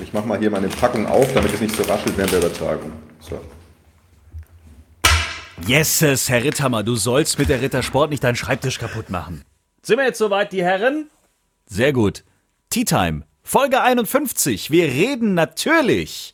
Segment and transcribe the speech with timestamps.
[0.00, 2.92] Ich mache mal hier meine Packung auf, damit es nicht so raschelt während der Übertragung.
[3.20, 3.40] So.
[5.66, 9.44] Yeses, Herr Ritthammer, du sollst mit der Rittersport nicht deinen Schreibtisch kaputt machen.
[9.82, 11.10] Sind wir jetzt soweit, die Herren?
[11.66, 12.24] Sehr gut.
[12.70, 14.70] Tea Time, Folge 51.
[14.70, 16.32] Wir reden natürlich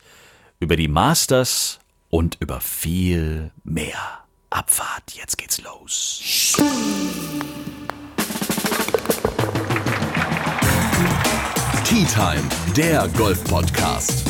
[0.61, 1.79] über die Masters
[2.11, 4.25] und über viel mehr.
[4.51, 6.55] Abfahrt, jetzt geht's los.
[11.95, 12.43] Tea Time,
[12.77, 14.25] der Golf-Podcast.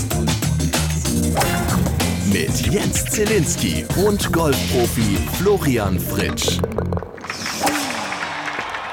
[2.31, 6.58] Mit Jens Zielinski und Golfprofi Florian Fritsch.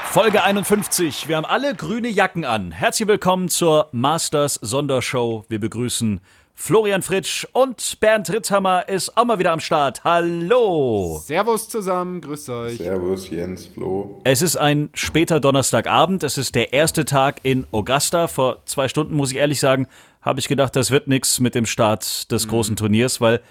[0.06, 1.28] Folge 51.
[1.28, 2.72] Wir haben alle grüne Jacken an.
[2.72, 5.44] Herzlich willkommen zur Masters Sondershow.
[5.50, 6.22] Wir begrüßen
[6.62, 10.04] Florian Fritsch und Bernd Ritzhammer ist auch mal wieder am Start.
[10.04, 11.20] Hallo.
[11.26, 12.78] Servus zusammen, grüßt euch.
[12.78, 14.22] Servus, Jens, Flo.
[14.26, 16.22] Es ist ein später Donnerstagabend.
[16.22, 18.28] Es ist der erste Tag in Augusta.
[18.28, 19.88] Vor zwei Stunden, muss ich ehrlich sagen,
[20.22, 23.42] habe ich gedacht, das wird nichts mit dem Start des großen Turniers, weil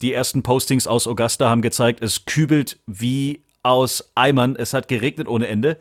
[0.00, 4.54] die ersten Postings aus Augusta haben gezeigt, es kübelt wie aus Eimern.
[4.54, 5.76] Es hat geregnet ohne Ende.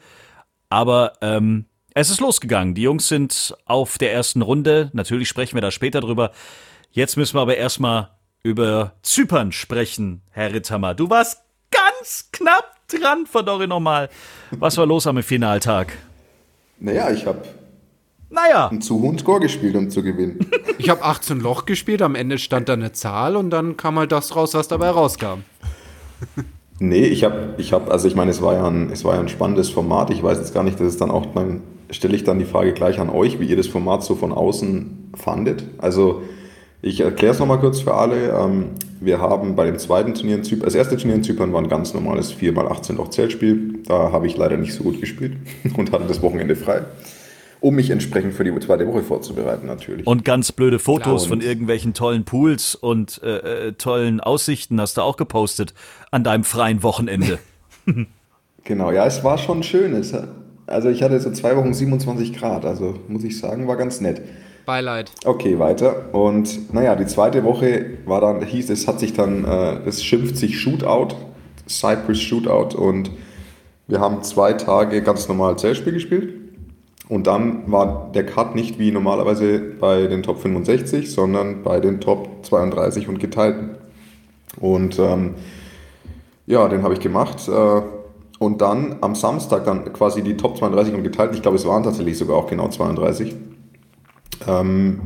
[0.70, 2.74] Aber ähm, es ist losgegangen.
[2.74, 4.90] Die Jungs sind auf der ersten Runde.
[4.94, 6.32] Natürlich sprechen wir da später drüber.
[6.92, 8.10] Jetzt müssen wir aber erstmal
[8.44, 10.94] über Zypern sprechen, Herr Ritthammer.
[10.94, 11.42] Du warst
[11.72, 14.10] ganz knapp dran, verdorre nochmal.
[14.52, 15.94] Was war los am Finaltag?
[16.80, 17.44] Naja, ich habe
[18.30, 20.40] Naja, einen zu hohen Score gespielt, um zu gewinnen.
[20.80, 24.12] Ich habe 18 Loch gespielt, am Ende stand da eine Zahl und dann kam halt
[24.12, 25.44] das raus, was dabei rauskam.
[26.80, 29.22] nee, ich habe, ich hab, also ich meine, es war, ja ein, es war ja
[29.22, 30.10] ein spannendes Format.
[30.10, 31.62] Ich weiß jetzt gar nicht, dass es dann auch, dann
[31.94, 35.12] stelle ich dann die Frage gleich an euch, wie ihr das Format so von außen
[35.16, 35.64] fandet.
[35.78, 36.24] Also
[36.82, 38.32] ich erkläre es nochmal kurz für alle.
[38.32, 41.62] Ähm, wir haben bei dem zweiten Turnier in Zypern, das erste Turnier in Zypern war
[41.62, 43.80] ein ganz normales 4x18 Loch Zeltspiel.
[43.86, 45.38] Da habe ich leider nicht so gut gespielt
[45.78, 46.84] und hatte das Wochenende frei,
[47.62, 50.06] um mich entsprechend für die zweite Woche vorzubereiten natürlich.
[50.06, 54.98] und ganz blöde Fotos Ja, von irgendwelchen tollen Pools und äh, äh, tollen Aussichten hast
[54.98, 55.74] du auch gepostet
[56.12, 57.40] an deinem freien Wochenende.
[58.66, 59.94] Genau, ja, es war schon schön.
[59.94, 60.14] Es,
[60.68, 64.22] also ich hatte so zwei Wochen 27 Grad, also muss ich sagen, war ganz nett.
[64.66, 65.12] Beileid.
[65.26, 66.14] Okay, weiter.
[66.14, 70.38] Und naja, die zweite Woche war dann, hieß es, hat sich dann, äh, es schimpft
[70.38, 71.16] sich Shootout,
[71.68, 73.12] Cypress Shootout und
[73.88, 76.34] wir haben zwei Tage ganz normal Zellspiel gespielt.
[77.10, 82.00] Und dann war der Cut nicht wie normalerweise bei den Top 65, sondern bei den
[82.00, 83.72] Top 32 und geteilten.
[84.60, 85.36] Und ähm,
[86.46, 87.48] ja, den habe ich gemacht.
[87.50, 87.82] Äh,
[88.44, 91.32] und dann am Samstag dann quasi die Top 32 und geteilt.
[91.34, 93.36] Ich glaube, es waren tatsächlich sogar auch genau 32
[94.48, 95.02] ähm,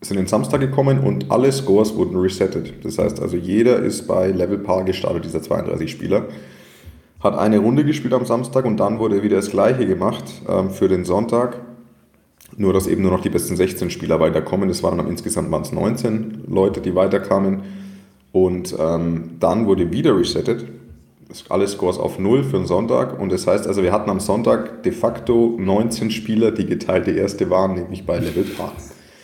[0.00, 2.84] sind den Samstag gekommen und alle Scores wurden resettet.
[2.84, 6.26] Das heißt also, jeder ist bei Level Par gestartet, dieser 32 Spieler.
[7.20, 10.88] Hat eine Runde gespielt am Samstag und dann wurde wieder das Gleiche gemacht ähm, für
[10.88, 11.60] den Sonntag.
[12.56, 14.68] Nur, dass eben nur noch die besten 16 Spieler weiterkommen.
[14.68, 17.62] Das waren dann insgesamt waren es 19 Leute, die weiterkamen.
[18.32, 20.64] Und ähm, dann wurde wieder resettet.
[21.48, 23.18] Alle Scores auf Null für den Sonntag.
[23.18, 27.50] Und das heißt also, wir hatten am Sonntag de facto 19 Spieler, die geteilte Erste
[27.50, 28.72] waren, nämlich bei Level Par.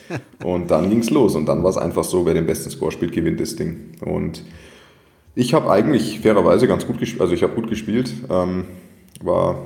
[0.44, 1.36] Und dann ging es los.
[1.36, 3.92] Und dann war es einfach so, wer den besten Score spielt, gewinnt das Ding.
[4.04, 4.42] Und
[5.34, 7.22] ich habe eigentlich fairerweise ganz gut gespielt.
[7.22, 8.12] Also ich habe gut gespielt.
[8.28, 8.64] Ähm,
[9.22, 9.62] war,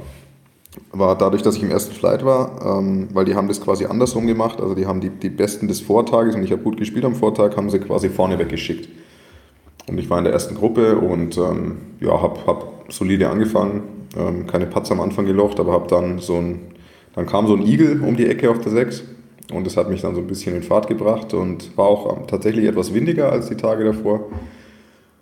[0.93, 4.27] war dadurch, dass ich im ersten Flight war, ähm, weil die haben das quasi andersrum
[4.27, 4.61] gemacht.
[4.61, 7.57] Also die haben die, die Besten des Vortages und ich habe gut gespielt am Vortag,
[7.57, 8.89] haben sie quasi vorne weggeschickt.
[9.89, 13.83] Und ich war in der ersten Gruppe und ähm, ja, habe hab solide angefangen.
[14.17, 16.61] Ähm, keine Patzer am Anfang gelocht, aber habe dann so ein,
[17.15, 19.05] dann kam so ein Igel um die Ecke auf der 6
[19.53, 22.27] und das hat mich dann so ein bisschen in Fahrt gebracht und war auch ähm,
[22.27, 24.25] tatsächlich etwas windiger als die Tage davor.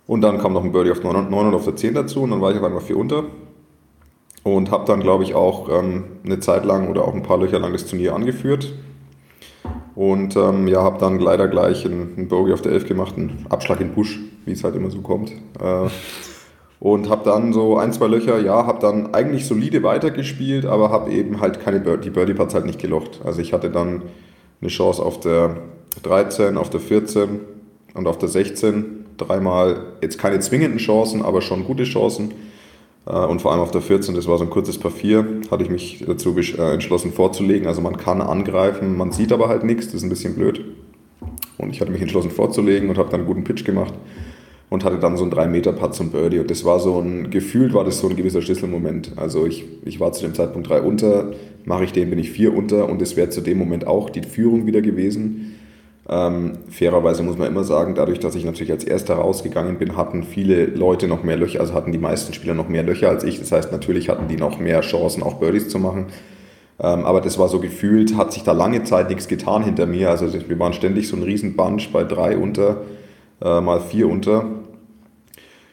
[0.07, 2.21] Und dann kam noch ein Birdie auf 9 und 9 und auf der 10 dazu
[2.21, 3.23] und dann war ich auf einmal 4 unter.
[4.43, 7.59] Und habe dann, glaube ich, auch ähm, eine Zeit lang oder auch ein paar Löcher
[7.59, 8.73] lang das Turnier angeführt.
[9.95, 13.45] Und ähm, ja, habe dann leider gleich einen, einen Bogey auf der 11 gemacht, einen
[13.49, 15.31] Abschlag in Busch, wie es halt immer so kommt.
[15.31, 15.89] Äh,
[16.79, 21.11] und habe dann so ein, zwei Löcher, ja, habe dann eigentlich solide weitergespielt, aber habe
[21.11, 23.21] eben halt keine Bird die Birdie-Putts halt nicht gelocht.
[23.23, 24.03] Also ich hatte dann
[24.61, 25.55] eine Chance auf der
[26.03, 27.39] 13, auf der 14
[27.93, 29.05] und auf der 16.
[29.17, 32.33] Dreimal jetzt keine zwingenden Chancen, aber schon gute Chancen.
[33.05, 35.69] Äh, Und vor allem auf der 14, das war so ein kurzes 4, hatte ich
[35.69, 37.67] mich dazu äh, entschlossen vorzulegen.
[37.67, 40.63] Also man kann angreifen, man sieht aber halt nichts, das ist ein bisschen blöd.
[41.57, 43.93] Und ich hatte mich entschlossen vorzulegen und habe dann einen guten Pitch gemacht
[44.69, 46.39] und hatte dann so einen 3-Meter-Putt zum Birdie.
[46.39, 49.13] Und das war so ein, gefühlt war das so ein gewisser Schlüsselmoment.
[49.15, 51.31] Also ich, ich war zu dem Zeitpunkt 3 unter,
[51.63, 54.23] mache ich den, bin ich 4 unter und es wäre zu dem Moment auch die
[54.23, 55.55] Führung wieder gewesen.
[56.07, 60.23] Ähm, fairerweise muss man immer sagen, dadurch, dass ich natürlich als Erster rausgegangen bin, hatten
[60.23, 63.39] viele Leute noch mehr Löcher, also hatten die meisten Spieler noch mehr Löcher als ich.
[63.39, 66.07] Das heißt, natürlich hatten die noch mehr Chancen, auch Birdies zu machen.
[66.79, 70.09] Ähm, aber das war so gefühlt, hat sich da lange Zeit nichts getan hinter mir.
[70.11, 72.81] Also wir waren ständig so ein Riesenbunch bei drei unter,
[73.41, 74.45] äh, mal vier unter.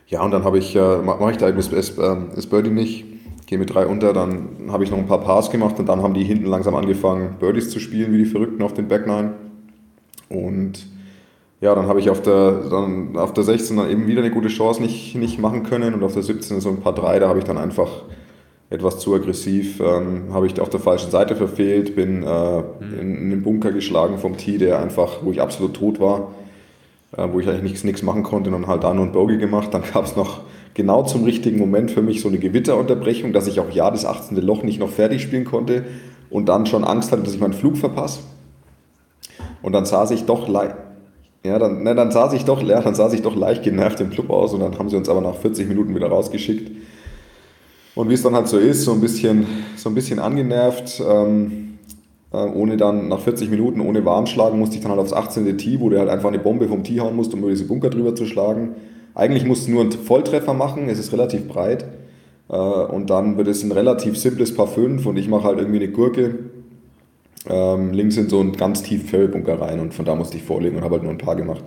[0.06, 2.70] Ja, und dann habe ich, äh, mache ich da eben das, das, äh, das Birdie
[2.70, 3.04] nicht,
[3.46, 6.14] gehe mit drei unter, dann habe ich noch ein paar Pars gemacht und dann haben
[6.14, 9.32] die hinten langsam angefangen, Birdies zu spielen, wie die Verrückten auf den Back Nine.
[10.32, 10.86] Und
[11.60, 14.48] ja, dann habe ich auf der, dann auf der 16 dann eben wieder eine gute
[14.48, 17.38] Chance nicht, nicht machen können und auf der 17 so ein paar drei, da habe
[17.38, 17.88] ich dann einfach
[18.68, 22.58] etwas zu aggressiv, ähm, habe ich auf der falschen Seite verfehlt, bin äh,
[23.00, 26.32] in, in den Bunker geschlagen vom Tee, der einfach, wo ich absolut tot war,
[27.16, 29.36] äh, wo ich eigentlich nichts, nichts machen konnte und dann halt da nur ein Bogey
[29.36, 29.68] gemacht.
[29.72, 30.40] Dann gab es noch
[30.74, 34.36] genau zum richtigen Moment für mich so eine Gewitterunterbrechung, dass ich auch ja das 18.
[34.38, 35.84] Loch nicht noch fertig spielen konnte
[36.30, 38.20] und dann schon Angst hatte, dass ich meinen Flug verpasse.
[39.62, 40.48] Und dann saß ich doch
[41.44, 44.10] ja, dann, ne, dann saß ich doch, ja, dann saß ich doch leicht genervt im
[44.10, 46.70] Club aus und dann haben sie uns aber nach 40 Minuten wieder rausgeschickt.
[47.94, 51.78] Und wie es dann halt so ist, so ein bisschen, so ein bisschen angenervt, ähm,
[52.32, 55.58] äh, ohne dann nach 40 Minuten, ohne Warmschlagen, musste ich dann halt aufs 18.
[55.58, 57.90] Tee, wo du halt einfach eine Bombe vom Tee hauen musst, um über diese Bunker
[57.90, 58.76] drüber zu schlagen.
[59.14, 61.84] Eigentlich musst du nur einen Volltreffer machen, es ist relativ breit.
[62.48, 65.82] Äh, und dann wird es ein relativ simples Paar 5 und ich mache halt irgendwie
[65.82, 66.34] eine Gurke.
[67.48, 70.76] Ähm, links in so einen ganz tiefen Fairway-Bunker rein und von da musste ich vorlegen
[70.76, 71.64] und habe halt nur ein paar gemacht.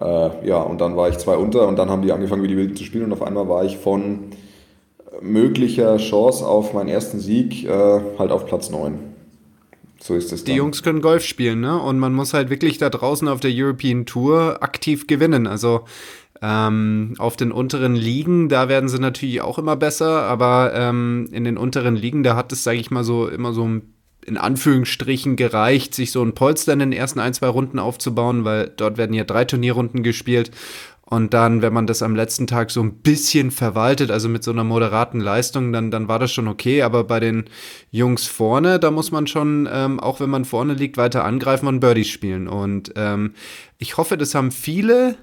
[0.00, 2.56] Äh, ja, und dann war ich zwei unter und dann haben die angefangen, wie die
[2.56, 4.30] Wilden zu spielen und auf einmal war ich von
[5.22, 8.98] möglicher Chance auf meinen ersten Sieg äh, halt auf Platz 9.
[9.98, 10.44] So ist es.
[10.44, 11.80] Die Jungs können Golf spielen, ne?
[11.80, 15.46] Und man muss halt wirklich da draußen auf der European Tour aktiv gewinnen.
[15.46, 15.84] Also
[16.42, 21.44] ähm, auf den unteren Ligen, da werden sie natürlich auch immer besser, aber ähm, in
[21.44, 23.64] den unteren Ligen, da hat es, sage ich mal so, immer so
[24.26, 28.72] in Anführungsstrichen gereicht, sich so ein Polster in den ersten ein, zwei Runden aufzubauen, weil
[28.76, 30.50] dort werden ja drei Turnierrunden gespielt
[31.08, 34.50] und dann, wenn man das am letzten Tag so ein bisschen verwaltet, also mit so
[34.50, 36.82] einer moderaten Leistung, dann, dann war das schon okay.
[36.82, 37.44] Aber bei den
[37.92, 41.78] Jungs vorne, da muss man schon, ähm, auch wenn man vorne liegt, weiter angreifen und
[41.78, 42.48] Birdies spielen.
[42.48, 43.34] Und ähm,
[43.78, 45.14] ich hoffe, das haben viele,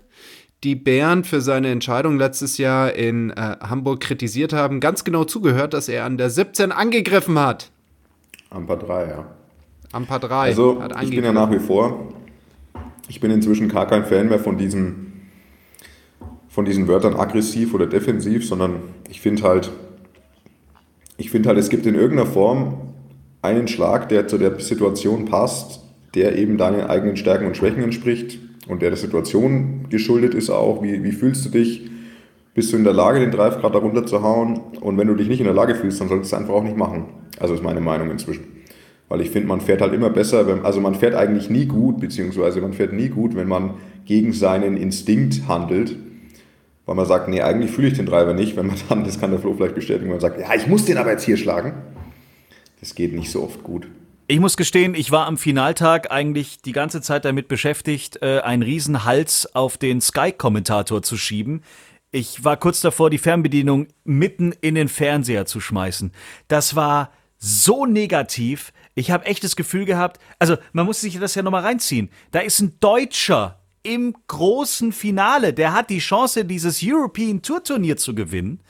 [0.63, 5.73] die Bernd für seine Entscheidung letztes Jahr in äh, Hamburg kritisiert haben, ganz genau zugehört,
[5.73, 7.72] dass er an der 17 angegriffen hat.
[8.53, 9.25] Am Paar 3, ja.
[9.91, 10.35] Am Paar 3.
[10.35, 12.13] Also, ich bin ja nach wie vor,
[13.07, 15.03] ich bin inzwischen gar kein Fan mehr von diesem
[16.49, 18.75] von diesen Wörtern aggressiv oder defensiv, sondern
[19.09, 19.71] ich finde halt,
[21.17, 22.77] ich finde halt, es gibt in irgendeiner Form
[23.41, 25.81] einen Schlag, der zu der Situation passt,
[26.13, 30.83] der eben deinen eigenen Stärken und Schwächen entspricht und der der Situation geschuldet ist auch.
[30.83, 31.89] Wie, wie fühlst du dich?
[32.53, 34.59] Bist du in der Lage, den Drive gerade darunter zu hauen?
[34.79, 36.63] Und wenn du dich nicht in der Lage fühlst, dann solltest du es einfach auch
[36.63, 37.05] nicht machen.
[37.39, 38.45] Also ist meine Meinung inzwischen.
[39.09, 41.99] Weil ich finde, man fährt halt immer besser, wenn, also man fährt eigentlich nie gut,
[41.99, 43.75] beziehungsweise man fährt nie gut, wenn man
[44.05, 45.95] gegen seinen Instinkt handelt
[46.85, 49.31] weil man sagt, nee, eigentlich fühle ich den Driver nicht, wenn man dann, das kann
[49.31, 51.73] der Flo vielleicht bestätigen, wenn man sagt, ja, ich muss den aber jetzt hier schlagen.
[52.79, 53.87] Das geht nicht so oft gut.
[54.27, 58.63] Ich muss gestehen, ich war am Finaltag eigentlich die ganze Zeit damit beschäftigt, äh, einen
[58.63, 61.61] Riesenhals auf den Sky-Kommentator zu schieben.
[62.11, 66.11] Ich war kurz davor, die Fernbedienung mitten in den Fernseher zu schmeißen.
[66.47, 67.11] Das war
[67.43, 68.71] so negativ.
[68.95, 72.09] Ich habe echt das Gefühl gehabt, also man muss sich das ja nochmal reinziehen.
[72.31, 75.53] Da ist ein Deutscher im großen Finale.
[75.53, 78.61] Der hat die Chance, dieses European Tour Turnier zu gewinnen.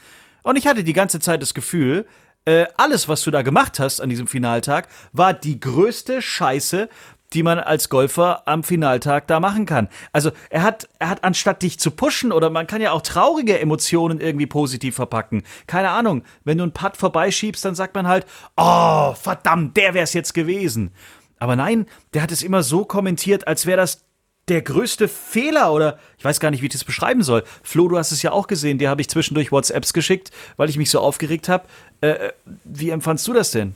[0.42, 2.08] Und ich hatte die ganze Zeit das Gefühl,
[2.46, 6.90] äh, alles, was du da gemacht hast an diesem Finaltag, war die größte Scheiße,
[7.34, 9.90] die man als Golfer am Finaltag da machen kann.
[10.12, 13.60] Also er hat, er hat anstatt dich zu pushen oder man kann ja auch traurige
[13.60, 15.44] Emotionen irgendwie positiv verpacken.
[15.68, 18.26] Keine Ahnung, wenn du einen Putt vorbeischiebst, dann sagt man halt,
[18.58, 20.92] oh verdammt, der wär's jetzt gewesen.
[21.40, 24.06] Aber nein, der hat es immer so kommentiert, als wäre das
[24.50, 27.44] der größte Fehler oder ich weiß gar nicht, wie ich das beschreiben soll.
[27.64, 30.78] Flo, du hast es ja auch gesehen, dir habe ich zwischendurch WhatsApps geschickt, weil ich
[30.78, 31.66] mich so aufgeregt habe.
[32.02, 32.34] Äh, äh,
[32.66, 33.74] wie empfandst du das denn?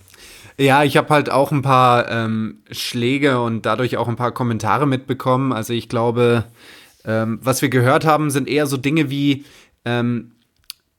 [0.58, 4.88] Ja, ich habe halt auch ein paar ähm, Schläge und dadurch auch ein paar Kommentare
[4.88, 5.54] mitbekommen.
[5.54, 6.46] Also ich glaube,
[7.06, 9.46] ähm, was wir gehört haben, sind eher so Dinge wie,
[9.86, 10.32] ähm,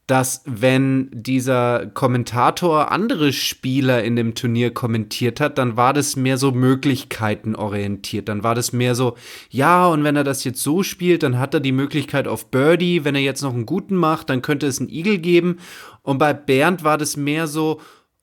[0.08, 6.38] dass wenn dieser Kommentator andere Spieler in dem Turnier kommentiert hat, dann war das mehr
[6.38, 8.30] so Möglichkeiten orientiert.
[8.30, 9.16] Dann war das mehr so,
[9.50, 13.04] ja, und wenn er das jetzt so spielt, dann hat er die Möglichkeit auf Birdie.
[13.04, 15.58] Wenn er jetzt noch einen guten macht, dann könnte es einen Igel geben.
[16.00, 17.78] Und bei Bernd war das mehr so,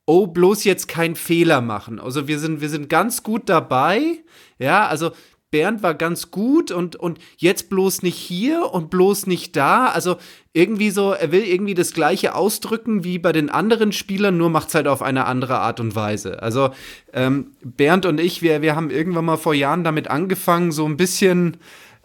[0.05, 1.99] oh, bloß jetzt keinen Fehler machen.
[1.99, 4.19] Also wir sind, wir sind ganz gut dabei.
[4.59, 5.11] Ja, also
[5.51, 9.87] Bernd war ganz gut und, und jetzt bloß nicht hier und bloß nicht da.
[9.87, 10.17] Also
[10.53, 14.67] irgendwie so, er will irgendwie das Gleiche ausdrücken wie bei den anderen Spielern, nur macht
[14.69, 16.41] es halt auf eine andere Art und Weise.
[16.43, 16.71] Also
[17.13, 20.97] ähm, Bernd und ich, wir, wir haben irgendwann mal vor Jahren damit angefangen, so ein
[20.97, 21.57] bisschen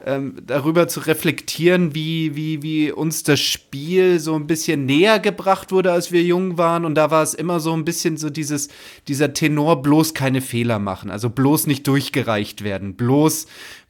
[0.07, 5.73] ähm, darüber zu reflektieren, wie, wie, wie uns das Spiel so ein bisschen näher gebracht
[5.73, 6.85] wurde, als wir jung waren.
[6.85, 8.69] Und da war es immer so ein bisschen so dieses,
[9.09, 13.47] dieser Tenor, bloß keine Fehler machen, also bloß nicht durchgereicht werden, bloß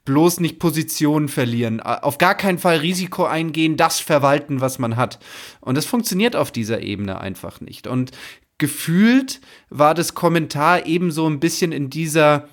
[0.07, 5.21] bloß nicht Positionen verlieren, auf gar keinen Fall Risiko eingehen, das verwalten, was man hat.
[5.61, 7.87] Und das funktioniert auf dieser Ebene einfach nicht.
[7.87, 8.11] Und
[8.59, 12.49] gefühlt war das Kommentar ebenso ein bisschen in dieser,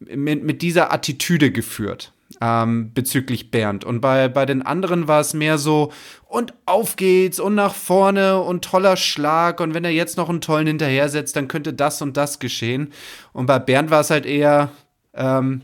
[0.00, 3.84] mit, mit dieser Attitüde geführt ähm, bezüglich Bernd.
[3.84, 5.92] Und bei, bei den anderen war es mehr so,
[6.26, 9.60] und auf geht's und nach vorne und toller Schlag.
[9.60, 12.92] Und wenn er jetzt noch einen tollen hinterher setzt, dann könnte das und das geschehen.
[13.32, 14.70] Und bei Bernd war es halt eher,
[15.14, 15.62] ähm,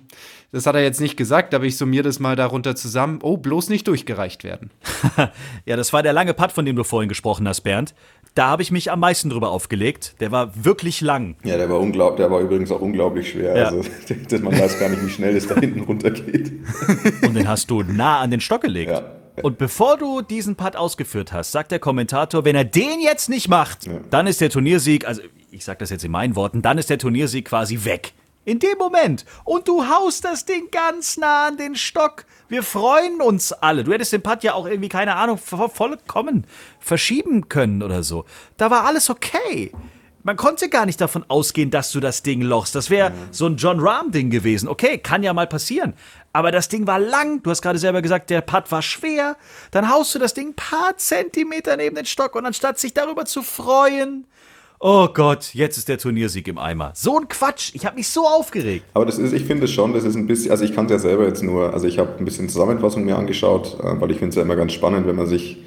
[0.53, 3.21] das hat er jetzt nicht gesagt, aber ich summiere das mal darunter zusammen.
[3.23, 4.71] Oh, bloß nicht durchgereicht werden.
[5.65, 7.95] ja, das war der lange Putt, von dem du vorhin gesprochen hast, Bernd.
[8.35, 10.15] Da habe ich mich am meisten drüber aufgelegt.
[10.21, 11.37] Der war wirklich lang.
[11.43, 13.57] Ja, der war unglaublich, der war übrigens auch unglaublich schwer.
[13.57, 13.65] Ja.
[13.69, 13.83] Also,
[14.29, 16.53] das, man weiß gar nicht, wie schnell es da hinten runtergeht.
[17.23, 18.93] Und den hast du nah an den Stock gelegt.
[18.93, 19.11] Ja.
[19.43, 23.49] Und bevor du diesen Putt ausgeführt hast, sagt der Kommentator, wenn er den jetzt nicht
[23.49, 24.01] macht, ja.
[24.11, 26.99] dann ist der Turniersieg, also ich sage das jetzt in meinen Worten, dann ist der
[26.99, 28.13] Turniersieg quasi weg.
[28.45, 29.25] In dem Moment.
[29.45, 32.25] Und du haust das Ding ganz nah an den Stock.
[32.49, 33.85] Wir freuen uns alle.
[33.85, 36.47] Du hättest den Putt ja auch irgendwie, keine Ahnung, vollkommen
[36.81, 38.25] verschieben können oder so.
[38.57, 39.73] Da war alles okay.
[40.25, 42.75] Man konnte gar nicht davon ausgehen, dass du das Ding lochst.
[42.75, 43.15] Das wäre mhm.
[43.33, 44.69] so ein John Rahm-Ding gewesen.
[44.69, 45.95] Okay, kann ja mal passieren.
[46.33, 47.43] Aber das Ding war lang.
[47.43, 49.37] Du hast gerade selber gesagt, der Putt war schwer.
[49.73, 53.25] Dann haust du das Ding ein paar Zentimeter neben den Stock und anstatt sich darüber
[53.25, 54.27] zu freuen,
[54.83, 56.93] oh Gott, jetzt ist der Turniersieg im Eimer.
[56.95, 57.71] So ein Quatsch.
[57.75, 58.85] Ich habe mich so aufgeregt.
[58.95, 60.91] Aber das ist, ich finde es schon, das ist ein bisschen, also ich kann es
[60.91, 64.19] ja selber jetzt nur, also ich habe ein bisschen Zusammenfassung mir angeschaut, äh, weil ich
[64.19, 65.63] finde es ja immer ganz spannend, wenn man sich,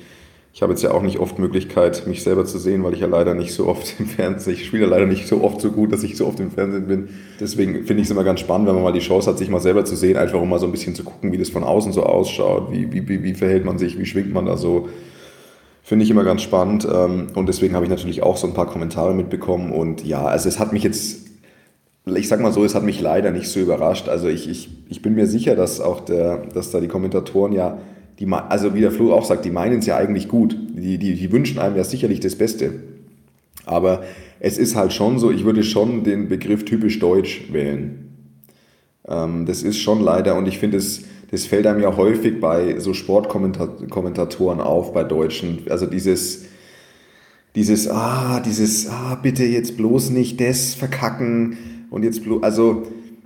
[0.54, 3.08] ich habe jetzt ja auch nicht oft Möglichkeit, mich selber zu sehen, weil ich ja
[3.08, 6.04] leider nicht so oft im Fernsehen, ich spiele leider nicht so oft so gut, dass
[6.04, 7.10] ich so oft im Fernsehen bin.
[7.40, 9.62] Deswegen finde ich es immer ganz spannend, wenn man mal die Chance hat, sich mal
[9.62, 11.94] selber zu sehen, einfach um mal so ein bisschen zu gucken, wie das von außen
[11.94, 14.90] so ausschaut, wie, wie, wie, wie verhält man sich, wie schwingt man da so.
[15.86, 18.66] Finde ich immer ganz spannend ähm, und deswegen habe ich natürlich auch so ein paar
[18.66, 21.28] Kommentare mitbekommen und ja, also es hat mich jetzt,
[22.08, 24.10] ich sag mal so, es hat mich leider nicht so überrascht.
[24.10, 27.78] Also ich, ich, ich bin mir sicher, dass auch der, dass da die Kommentatoren ja,
[28.18, 30.58] die, also wie der Flo auch sagt, die meinen es ja eigentlich gut.
[30.76, 32.74] Die, die, die wünschen einem ja sicherlich das Beste.
[33.68, 34.02] Aber
[34.40, 38.10] es ist halt schon so, ich würde schon den Begriff typisch deutsch wählen.
[39.08, 41.04] Ähm, das ist schon leider und ich finde es
[41.36, 45.64] das fällt einem ja häufig bei so Sportkommentatoren auf, bei Deutschen.
[45.70, 46.46] Also dieses,
[47.56, 51.58] dieses, ah, dieses, ah, bitte jetzt bloß nicht das verkacken
[51.90, 52.84] und jetzt bloß, also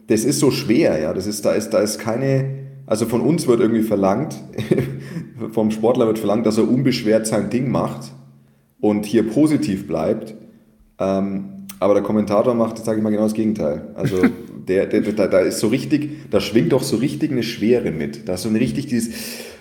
[0.07, 2.49] das ist so schwer, ja, das ist, da ist, da ist keine,
[2.87, 4.41] also von uns wird irgendwie verlangt,
[5.51, 8.11] vom Sportler wird verlangt, dass er unbeschwert sein Ding macht
[8.81, 10.33] und hier positiv bleibt.
[10.97, 13.93] Ähm, aber der Kommentator macht, sage ich mal, genau das Gegenteil.
[13.93, 14.17] Also
[14.67, 18.27] der, der, da, da ist so richtig, da schwingt doch so richtig eine Schwere mit.
[18.27, 19.09] Da ist so ein richtig dieses,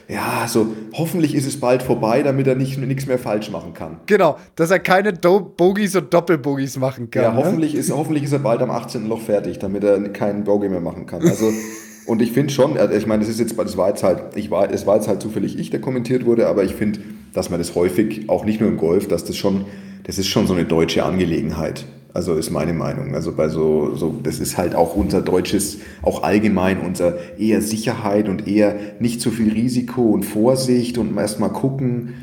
[0.08, 4.00] ja, so hoffentlich ist es bald vorbei, damit er nicht nichts mehr falsch machen kann.
[4.06, 7.22] Genau, dass er keine Do Bogies und Doppelbogies machen kann.
[7.22, 7.36] Ja, ne?
[7.36, 9.06] hoffentlich, ist, hoffentlich ist er bald am 18.
[9.06, 11.20] Loch fertig, damit er keinen Bogey mehr machen kann.
[11.22, 11.52] Also
[12.06, 14.50] und ich finde schon, also ich meine, das ist jetzt, das war jetzt halt, ich
[14.50, 17.00] war, es war jetzt halt zufällig ich, der kommentiert wurde, aber ich finde,
[17.34, 19.66] dass man das häufig, auch nicht nur im Golf, dass das schon,
[20.04, 21.84] das ist schon so eine deutsche Angelegenheit.
[22.14, 23.14] Also ist meine Meinung.
[23.14, 28.28] Also bei so, so, das ist halt auch unser deutsches, auch allgemein unser eher Sicherheit
[28.28, 32.14] und eher nicht zu viel Risiko und Vorsicht und erst mal gucken.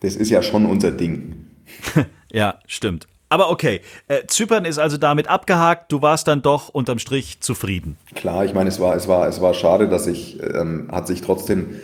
[0.00, 1.46] Das ist ja schon unser Ding.
[2.32, 3.08] ja, stimmt.
[3.28, 5.92] Aber okay, äh, Zypern ist also damit abgehakt.
[5.92, 7.98] Du warst dann doch unterm Strich zufrieden.
[8.14, 11.20] Klar, ich meine, es war, es war, es war schade, dass ich, ähm, hat sich
[11.20, 11.76] trotzdem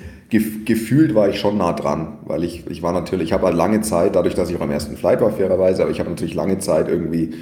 [0.65, 3.81] gefühlt war ich schon nah dran, weil ich, ich war natürlich, ich habe halt lange
[3.81, 6.59] Zeit, dadurch, dass ich auch am ersten Flight war, fairerweise, aber ich habe natürlich lange
[6.59, 7.35] Zeit irgendwie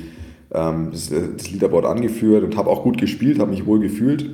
[0.53, 4.31] ähm, das, das Leaderboard angeführt und habe auch gut gespielt, habe mich wohl gefühlt.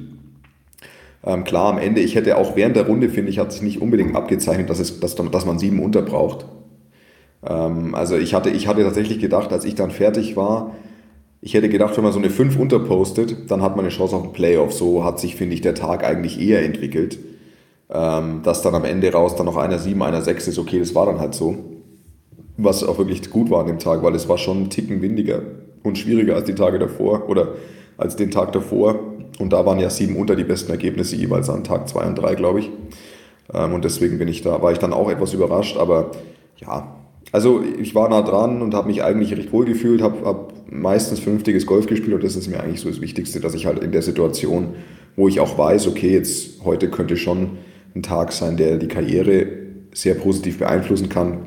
[1.25, 3.83] Ähm, klar, am Ende, ich hätte auch während der Runde, finde ich, hat sich nicht
[3.83, 6.47] unbedingt abgezeichnet, dass, es, dass, dass man sieben unter braucht.
[7.47, 10.75] Ähm, also ich hatte, ich hatte tatsächlich gedacht, als ich dann fertig war,
[11.41, 14.25] ich hätte gedacht, wenn man so eine 5 unterpostet, dann hat man eine Chance auf
[14.25, 14.73] ein Playoff.
[14.73, 17.19] So hat sich, finde ich, der Tag eigentlich eher entwickelt.
[17.91, 20.95] Ähm, dass dann am Ende raus dann noch einer 7, einer 6 ist, okay, das
[20.95, 21.57] war dann halt so.
[22.57, 25.43] Was auch wirklich gut war an dem Tag, weil es war schon ein Ticken windiger
[25.83, 27.55] und schwieriger als die Tage davor oder
[27.97, 28.99] als den Tag davor.
[29.39, 32.35] Und da waren ja sieben unter die besten Ergebnisse jeweils an Tag 2 und 3,
[32.35, 32.71] glaube ich.
[33.55, 36.11] Ähm, und deswegen bin ich da, war ich dann auch etwas überrascht, aber
[36.57, 36.95] ja,
[37.33, 41.21] also ich war nah dran und habe mich eigentlich recht wohl gefühlt, habe hab meistens
[41.21, 43.93] vernünftiges Golf gespielt und das ist mir eigentlich so das Wichtigste, dass ich halt in
[43.93, 44.75] der Situation,
[45.17, 47.59] wo ich auch weiß, okay, jetzt heute könnte schon
[47.99, 49.47] ein Tag sein, der die Karriere
[49.93, 51.47] sehr positiv beeinflussen kann.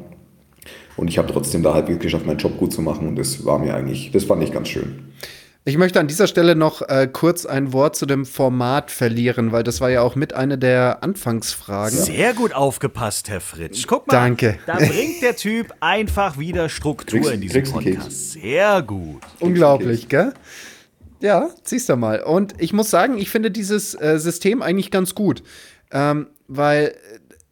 [0.97, 3.57] Und ich habe trotzdem da halbwegs geschafft, meinen Job gut zu machen und das war
[3.59, 5.05] mir eigentlich, das fand ich ganz schön.
[5.63, 9.61] Ich möchte an dieser Stelle noch äh, kurz ein Wort zu dem Format verlieren, weil
[9.63, 11.97] das war ja auch mit einer der Anfangsfragen.
[11.97, 13.85] Sehr gut aufgepasst, Herr Fritsch.
[13.87, 14.57] Guck mal, Danke.
[14.65, 17.71] da bringt der Typ einfach wieder Struktur Kriegst- in Keks.
[17.71, 18.31] Podcast.
[18.33, 19.21] Sehr gut.
[19.39, 20.33] Unglaublich, gell?
[21.21, 22.23] Ja, siehst du mal.
[22.23, 25.43] Und ich muss sagen, ich finde dieses äh, System eigentlich ganz gut.
[25.91, 26.95] Ähm, weil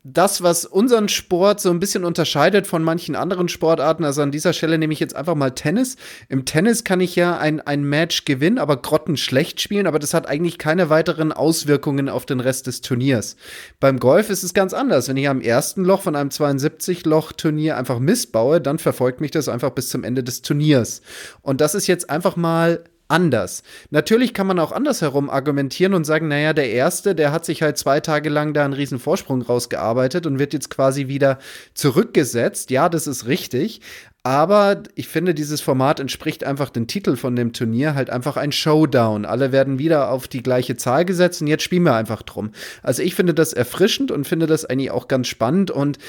[0.04, 4.54] das, was unseren Sport so ein bisschen unterscheidet von manchen anderen Sportarten, also an dieser
[4.54, 5.98] Stelle nehme ich jetzt einfach mal Tennis.
[6.30, 10.28] Im Tennis kann ich ja ein, ein Match gewinnen, aber grottenschlecht spielen, aber das hat
[10.28, 13.36] eigentlich keine weiteren Auswirkungen auf den Rest des Turniers.
[13.80, 15.10] Beim Golf ist es ganz anders.
[15.10, 19.50] Wenn ich am ersten Loch von einem 72-Loch-Turnier einfach Mist baue, dann verfolgt mich das
[19.50, 21.02] einfach bis zum Ende des Turniers.
[21.42, 23.64] Und das ist jetzt einfach mal anders.
[23.90, 27.78] Natürlich kann man auch andersherum argumentieren und sagen, naja, der Erste, der hat sich halt
[27.78, 31.40] zwei Tage lang da einen riesen Vorsprung rausgearbeitet und wird jetzt quasi wieder
[31.74, 32.72] zurückgesetzt.
[32.72, 33.82] Ja, das ist richtig.
[34.24, 38.52] Aber ich finde, dieses Format entspricht einfach dem Titel von dem Turnier, halt einfach ein
[38.52, 39.26] Showdown.
[39.26, 42.52] Alle werden wieder auf die gleiche Zahl gesetzt und jetzt spielen wir einfach drum.
[42.84, 46.00] Also ich finde das erfrischend und finde das eigentlich auch ganz spannend und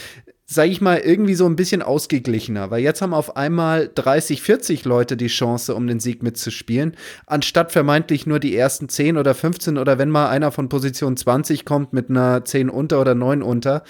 [0.52, 4.85] sage ich mal, irgendwie so ein bisschen ausgeglichener, weil jetzt haben auf einmal 30, 40
[4.85, 9.79] Leute die Chance, um den Sieg mitzuspielen, anstatt vermeintlich nur die ersten 10 oder 15
[9.79, 13.85] oder wenn mal einer von Position 20 kommt mit einer 10 unter oder 9 unter.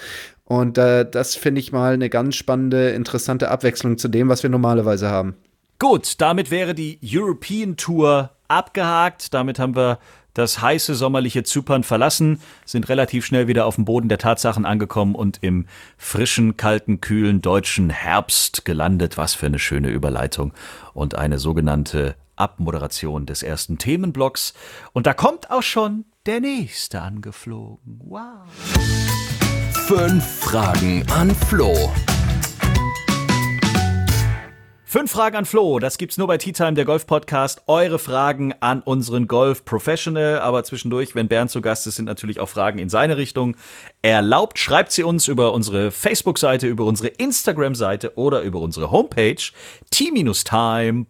[0.51, 4.49] Und äh, das finde ich mal eine ganz spannende, interessante Abwechslung zu dem, was wir
[4.49, 5.37] normalerweise haben.
[5.79, 9.33] Gut, damit wäre die European Tour abgehakt.
[9.33, 9.99] Damit haben wir
[10.33, 15.15] das heiße sommerliche Zypern verlassen, sind relativ schnell wieder auf dem Boden der Tatsachen angekommen
[15.15, 15.67] und im
[15.97, 19.17] frischen, kalten, kühlen deutschen Herbst gelandet.
[19.17, 20.51] Was für eine schöne Überleitung
[20.93, 24.53] und eine sogenannte Abmoderation des ersten Themenblocks.
[24.91, 28.01] Und da kommt auch schon der nächste angeflogen.
[28.03, 28.49] Wow.
[29.87, 31.91] Fünf Fragen an Flo.
[34.85, 37.63] Fünf Fragen an Flo, das gibt's nur bei Tea Time, der Golf-Podcast.
[37.67, 42.47] Eure Fragen an unseren Golf-Professional, aber zwischendurch, wenn Bernd zu Gast ist, sind natürlich auch
[42.47, 43.57] Fragen in seine Richtung
[44.01, 44.59] erlaubt.
[44.59, 49.41] Schreibt sie uns über unsere Facebook-Seite, über unsere Instagram-Seite oder über unsere Homepage
[49.89, 51.05] t-time.golf.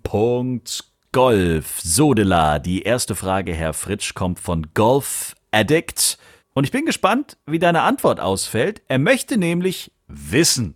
[1.84, 6.18] Sodela, die erste Frage, Herr Fritsch, kommt von Golf Addict.
[6.53, 8.81] Und ich bin gespannt, wie deine Antwort ausfällt.
[8.88, 10.75] Er möchte nämlich wissen.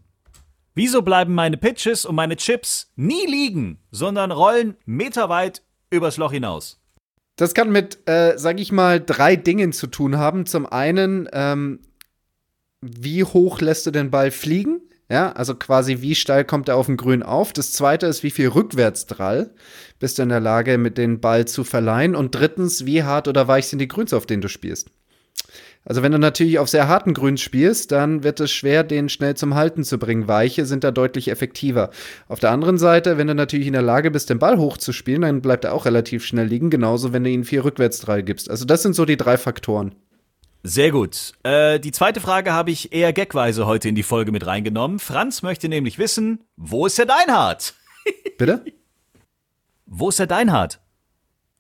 [0.74, 6.82] Wieso bleiben meine Pitches und meine Chips nie liegen, sondern rollen meterweit übers Loch hinaus?
[7.38, 10.46] Das kann mit, äh, sag ich mal, drei Dingen zu tun haben.
[10.46, 11.80] Zum einen, ähm,
[12.82, 14.82] wie hoch lässt du den Ball fliegen?
[15.10, 17.54] Ja, also quasi, wie steil kommt er auf dem Grün auf?
[17.54, 19.54] Das zweite ist, wie viel Rückwärtsdrall
[20.00, 22.16] bist du in der Lage, mit dem Ball zu verleihen?
[22.16, 24.90] Und drittens, wie hart oder weich sind die Grüns, auf denen du spielst?
[25.86, 29.36] Also wenn du natürlich auf sehr harten Grüns spielst, dann wird es schwer, den schnell
[29.36, 30.28] zum Halten zu bringen.
[30.28, 31.92] Weiche sind da deutlich effektiver.
[32.28, 35.42] Auf der anderen Seite, wenn du natürlich in der Lage bist, den Ball hochzuspielen, dann
[35.42, 38.50] bleibt er auch relativ schnell liegen, genauso wenn du ihm vier Rückwärtsdrall gibst.
[38.50, 39.94] Also das sind so die drei Faktoren.
[40.64, 41.34] Sehr gut.
[41.44, 44.98] Äh, die zweite Frage habe ich eher gagweise heute in die Folge mit reingenommen.
[44.98, 47.76] Franz möchte nämlich wissen, wo ist der Deinhard?
[48.40, 48.66] Bitte?
[49.86, 50.80] Wo ist der Deinhard?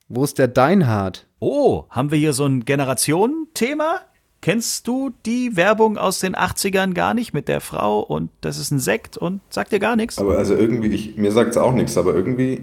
[0.07, 1.27] Wo ist der Deinhard?
[1.39, 4.01] Oh, haben wir hier so ein Generationenthema?
[4.41, 8.71] Kennst du die Werbung aus den 80ern gar nicht mit der Frau und das ist
[8.71, 10.19] ein Sekt und sagt dir gar nichts?
[10.19, 12.61] Aber also irgendwie, ich, mir sagt es auch nichts, aber irgendwie.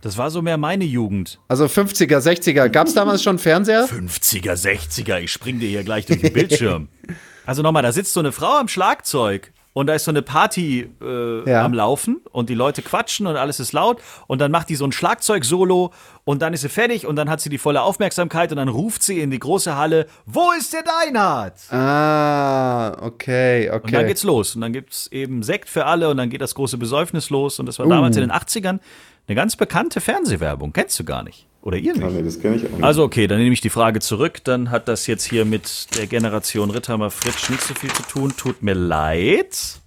[0.00, 1.40] Das war so mehr meine Jugend.
[1.48, 2.68] Also 50er, 60er.
[2.68, 3.86] Gab es damals schon Fernseher?
[3.86, 6.88] 50er, 60er, ich spring dir hier gleich durch den Bildschirm.
[7.46, 10.88] Also nochmal, da sitzt so eine Frau am Schlagzeug und da ist so eine Party
[11.02, 11.62] äh, Ja.
[11.64, 14.86] am Laufen und die Leute quatschen und alles ist laut und dann macht die so
[14.86, 15.92] ein Schlagzeug-Solo
[16.24, 19.02] und dann ist sie fertig und dann hat sie die volle Aufmerksamkeit und dann ruft
[19.02, 21.54] sie in die große Halle, wo ist der Deinhard?
[21.70, 23.80] Ah, okay, okay.
[23.84, 26.54] Und dann geht's los und dann gibt's eben Sekt für alle und dann geht das
[26.54, 28.20] große Besäufnis los und das war damals Uh.
[28.20, 28.78] in den 80ern
[29.26, 30.72] eine ganz bekannte Fernsehwerbung.
[30.72, 31.46] Kennst du gar nicht?
[31.64, 32.04] Oder ihr nicht?
[32.04, 32.84] Ah, nee, das kenne ich auch nicht.
[32.84, 34.44] Also okay, dann nehme ich die Frage zurück.
[34.44, 38.34] Dann hat das jetzt hier mit der Generation Ritthammer Fritsch nicht so viel zu tun.
[38.36, 39.80] Tut mir leid.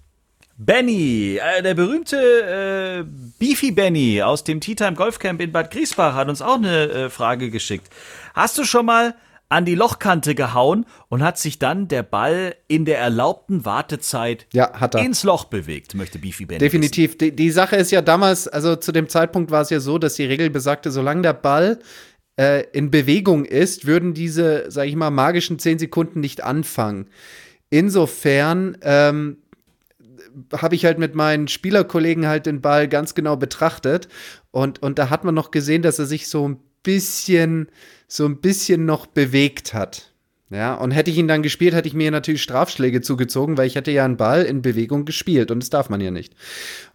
[0.56, 3.04] Benny, äh, der berühmte äh,
[3.38, 7.10] Beefy Benny aus dem Tea Time Golfcamp in Bad Griesbach hat uns auch eine äh,
[7.10, 7.88] Frage geschickt.
[8.34, 9.14] Hast du schon mal
[9.50, 14.72] an die Lochkante gehauen und hat sich dann der Ball in der erlaubten Wartezeit Ja,
[14.74, 15.02] hat er.
[15.04, 16.58] ins Loch bewegt, möchte Beefy Benny.
[16.58, 17.16] Definitiv.
[17.16, 20.14] Die, die Sache ist ja damals, also zu dem Zeitpunkt war es ja so, dass
[20.14, 21.78] die Regel besagte, solange der Ball
[22.38, 27.08] äh, in Bewegung ist, würden diese, sag ich mal, magischen 10 Sekunden nicht anfangen.
[27.70, 29.38] Insofern ähm,
[30.56, 34.08] habe ich halt mit meinen Spielerkollegen halt den Ball ganz genau betrachtet
[34.50, 37.68] und, und da hat man noch gesehen, dass er sich so ein bisschen,
[38.06, 40.12] so ein bisschen noch bewegt hat.
[40.50, 43.74] Ja, und hätte ich ihn dann gespielt, hätte ich mir natürlich Strafschläge zugezogen, weil ich
[43.74, 46.34] hätte ja einen Ball in Bewegung gespielt und das darf man ja nicht.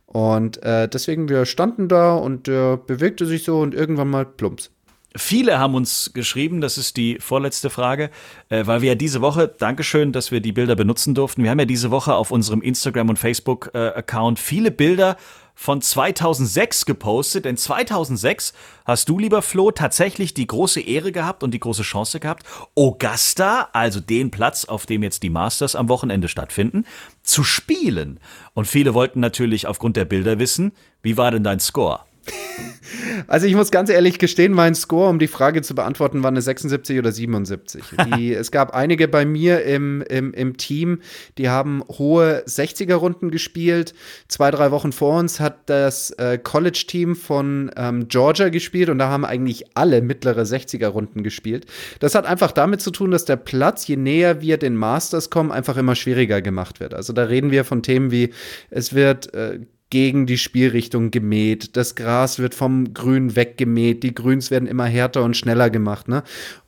[0.08, 4.72] Und äh, deswegen, wir standen da und der bewegte sich so und irgendwann mal plumps.
[5.16, 8.10] Viele haben uns geschrieben, das ist die vorletzte Frage,
[8.50, 11.44] äh, weil wir ja diese Woche, Dankeschön, dass wir die Bilder benutzen durften.
[11.44, 15.18] Wir haben ja diese Woche auf unserem Instagram- und Facebook-Account viele Bilder
[15.56, 18.54] von 2006 gepostet, denn 2006
[18.86, 22.44] hast du, lieber Flo, tatsächlich die große Ehre gehabt und die große Chance gehabt,
[22.76, 26.86] Augusta, also den Platz, auf dem jetzt die Masters am Wochenende stattfinden,
[27.22, 28.20] zu spielen.
[28.54, 32.02] Und viele wollten natürlich aufgrund der Bilder wissen, wie war denn dein Score?
[33.28, 36.42] Also ich muss ganz ehrlich gestehen, mein Score, um die Frage zu beantworten, war eine
[36.42, 37.84] 76 oder 77.
[38.18, 41.00] Die, es gab einige bei mir im, im, im Team,
[41.38, 43.94] die haben hohe 60er-Runden gespielt.
[44.28, 49.10] Zwei, drei Wochen vor uns hat das äh, College-Team von ähm, Georgia gespielt und da
[49.10, 51.66] haben eigentlich alle mittlere 60er-Runden gespielt.
[52.00, 55.52] Das hat einfach damit zu tun, dass der Platz, je näher wir den Masters kommen,
[55.52, 56.94] einfach immer schwieriger gemacht wird.
[56.94, 58.34] Also da reden wir von Themen wie,
[58.70, 59.60] es wird äh,
[59.94, 61.78] gegen die Spielrichtung gemäht.
[61.78, 64.02] Das Gras wird vom Grün weggemäht.
[64.02, 66.08] Die Grüns werden immer härter und schneller gemacht.
[66.08, 66.24] Ne?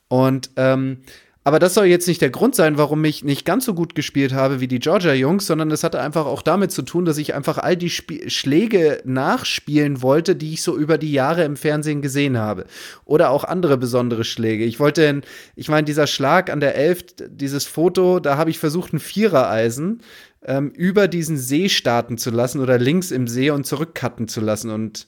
[0.10, 0.98] Und ähm,
[1.44, 4.34] aber das soll jetzt nicht der Grund sein, warum ich nicht ganz so gut gespielt
[4.34, 7.58] habe wie die Georgia-Jungs, sondern es hatte einfach auch damit zu tun, dass ich einfach
[7.60, 12.38] all die Sp Schläge nachspielen wollte, die ich so über die Jahre im Fernsehen gesehen
[12.38, 12.66] habe.
[13.06, 14.66] Oder auch andere besondere Schläge.
[14.66, 15.22] Ich wollte,
[15.56, 20.02] ich meine, dieser Schlag an der Elf, dieses Foto, da habe ich versucht, ein Vierereisen
[20.46, 24.72] ähm, über diesen See starten zu lassen oder links im See und zurückcutten zu lassen.
[24.72, 25.08] Und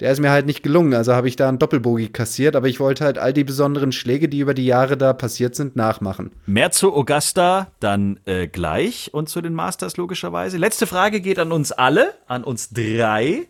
[0.00, 0.94] der ist mir halt nicht gelungen.
[0.94, 4.28] Also habe ich da einen Doppelbogi kassiert, aber ich wollte halt all die besonderen Schläge,
[4.28, 6.32] die über die Jahre da passiert sind, nachmachen.
[6.46, 10.56] Mehr zu Augusta dann äh, gleich und zu den Masters logischerweise.
[10.56, 13.46] Letzte Frage geht an uns alle, an uns drei.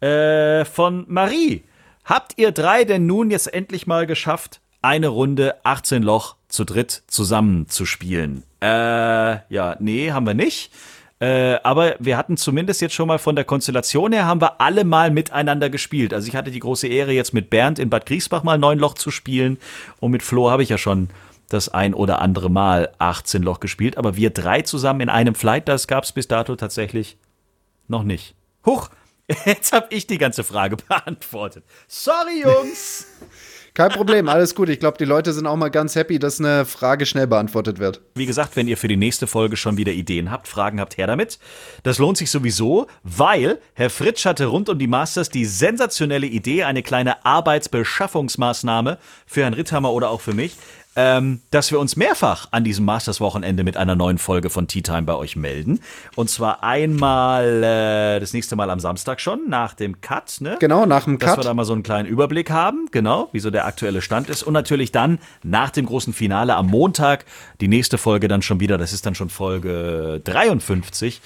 [0.00, 1.64] Äh, von Marie.
[2.04, 7.02] Habt ihr drei denn nun jetzt endlich mal geschafft, eine Runde 18 Loch zu dritt
[7.06, 8.42] zusammen zu spielen?
[8.60, 10.72] Äh, ja, nee, haben wir nicht.
[11.18, 14.84] Äh, aber wir hatten zumindest jetzt schon mal von der Konstellation her, haben wir alle
[14.84, 16.12] mal miteinander gespielt.
[16.12, 18.94] Also ich hatte die große Ehre, jetzt mit Bernd in Bad Griesbach mal neun Loch
[18.94, 19.58] zu spielen.
[20.00, 21.08] Und mit Flo habe ich ja schon
[21.48, 23.96] das ein oder andere Mal 18 Loch gespielt.
[23.96, 27.16] Aber wir drei zusammen in einem Flight, das gab es bis dato tatsächlich
[27.88, 28.34] noch nicht.
[28.66, 28.90] Huch,
[29.46, 31.64] jetzt habe ich die ganze Frage beantwortet.
[31.88, 33.06] Sorry, Jungs.
[33.76, 34.70] Kein Problem, alles gut.
[34.70, 38.00] Ich glaube, die Leute sind auch mal ganz happy, dass eine Frage schnell beantwortet wird.
[38.14, 41.06] Wie gesagt, wenn ihr für die nächste Folge schon wieder Ideen habt, Fragen habt, her
[41.06, 41.38] damit.
[41.82, 46.64] Das lohnt sich sowieso, weil Herr Fritsch hatte rund um die Masters die sensationelle Idee,
[46.64, 50.56] eine kleine Arbeitsbeschaffungsmaßnahme für Herrn Ritthammer oder auch für mich,
[50.96, 55.02] ähm, dass wir uns mehrfach an diesem Masters-Wochenende mit einer neuen Folge von Tea Time
[55.02, 55.80] bei euch melden.
[56.14, 60.56] Und zwar einmal äh, das nächste Mal am Samstag schon, nach dem Cut, ne?
[60.58, 61.28] Genau, nach dem Cut.
[61.28, 64.30] Dass wir da mal so einen kleinen Überblick haben, genau, wie so der aktuelle Stand
[64.30, 64.42] ist.
[64.42, 67.26] Und natürlich dann nach dem großen Finale am Montag
[67.60, 71.20] die nächste Folge dann schon wieder, das ist dann schon Folge 53,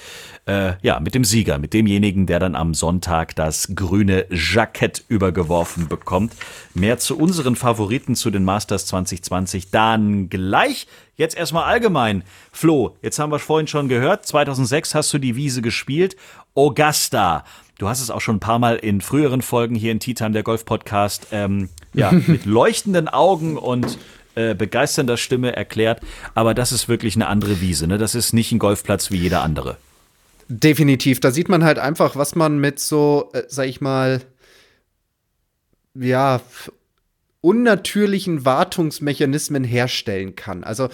[0.45, 5.87] äh, ja, mit dem Sieger, mit demjenigen, der dann am Sonntag das grüne Jackett übergeworfen
[5.87, 6.33] bekommt.
[6.73, 10.87] Mehr zu unseren Favoriten zu den Masters 2020 dann gleich.
[11.15, 12.23] Jetzt erstmal allgemein.
[12.51, 16.15] Flo, jetzt haben wir vorhin schon gehört, 2006 hast du die Wiese gespielt.
[16.55, 17.45] Augusta.
[17.77, 20.31] Du hast es auch schon ein paar Mal in früheren Folgen hier in Tea Time,
[20.31, 23.97] der Golf Podcast, ähm, ja, mit leuchtenden Augen und
[24.35, 26.01] äh, begeisternder Stimme erklärt.
[26.35, 27.87] Aber das ist wirklich eine andere Wiese.
[27.87, 27.97] Ne?
[27.97, 29.77] Das ist nicht ein Golfplatz wie jeder andere.
[30.53, 31.21] Definitiv.
[31.21, 34.21] Da sieht man halt einfach, was man mit so, äh, sag ich mal,
[35.93, 36.41] ja,
[37.39, 40.65] unnatürlichen Wartungsmechanismen herstellen kann.
[40.65, 40.89] Also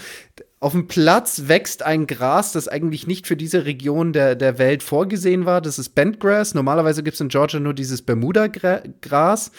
[0.59, 4.81] auf dem Platz wächst ein Gras, das eigentlich nicht für diese Region der, der Welt
[4.81, 5.61] vorgesehen war.
[5.61, 6.55] Das ist Bentgrass.
[6.55, 9.51] Normalerweise gibt es in Georgia nur dieses Bermuda-Gras.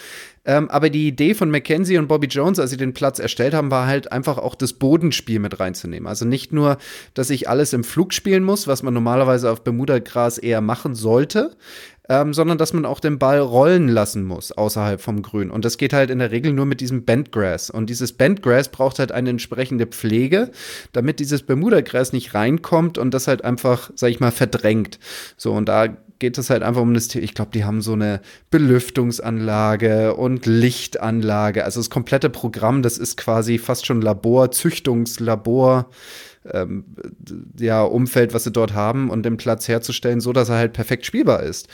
[0.43, 3.71] Ähm, aber die Idee von Mackenzie und Bobby Jones, als sie den Platz erstellt haben,
[3.71, 6.07] war halt einfach auch das Bodenspiel mit reinzunehmen.
[6.07, 6.77] Also nicht nur,
[7.13, 11.55] dass ich alles im Flug spielen muss, was man normalerweise auf Bermuda-Gras eher machen sollte,
[12.09, 15.51] ähm, sondern dass man auch den Ball rollen lassen muss außerhalb vom Grün.
[15.51, 17.69] Und das geht halt in der Regel nur mit diesem Bentgrass.
[17.69, 20.49] Und dieses Bentgrass braucht halt eine entsprechende Pflege,
[20.91, 24.99] damit dieses Bermuda-Gras nicht reinkommt und das halt einfach, sag ich mal, verdrängt.
[25.37, 27.23] So, und da geht es halt einfach um das Thema.
[27.23, 31.63] Ich glaube, die haben so eine Belüftungsanlage und Lichtanlage.
[31.63, 35.89] Also das komplette Programm, das ist quasi fast schon Labor, Züchtungslabor.
[36.45, 36.85] Ähm,
[37.59, 41.05] ja, Umfeld, was sie dort haben und den Platz herzustellen, so dass er halt perfekt
[41.05, 41.67] spielbar ist.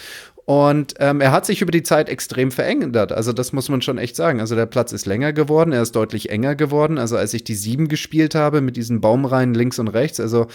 [0.46, 3.12] Und ähm, er hat sich über die Zeit extrem verändert.
[3.12, 4.40] Also das muss man schon echt sagen.
[4.40, 7.00] Also der Platz ist länger geworden, er ist deutlich enger geworden.
[7.00, 10.48] Also als ich die sieben gespielt habe mit diesen Baumreihen links und rechts, also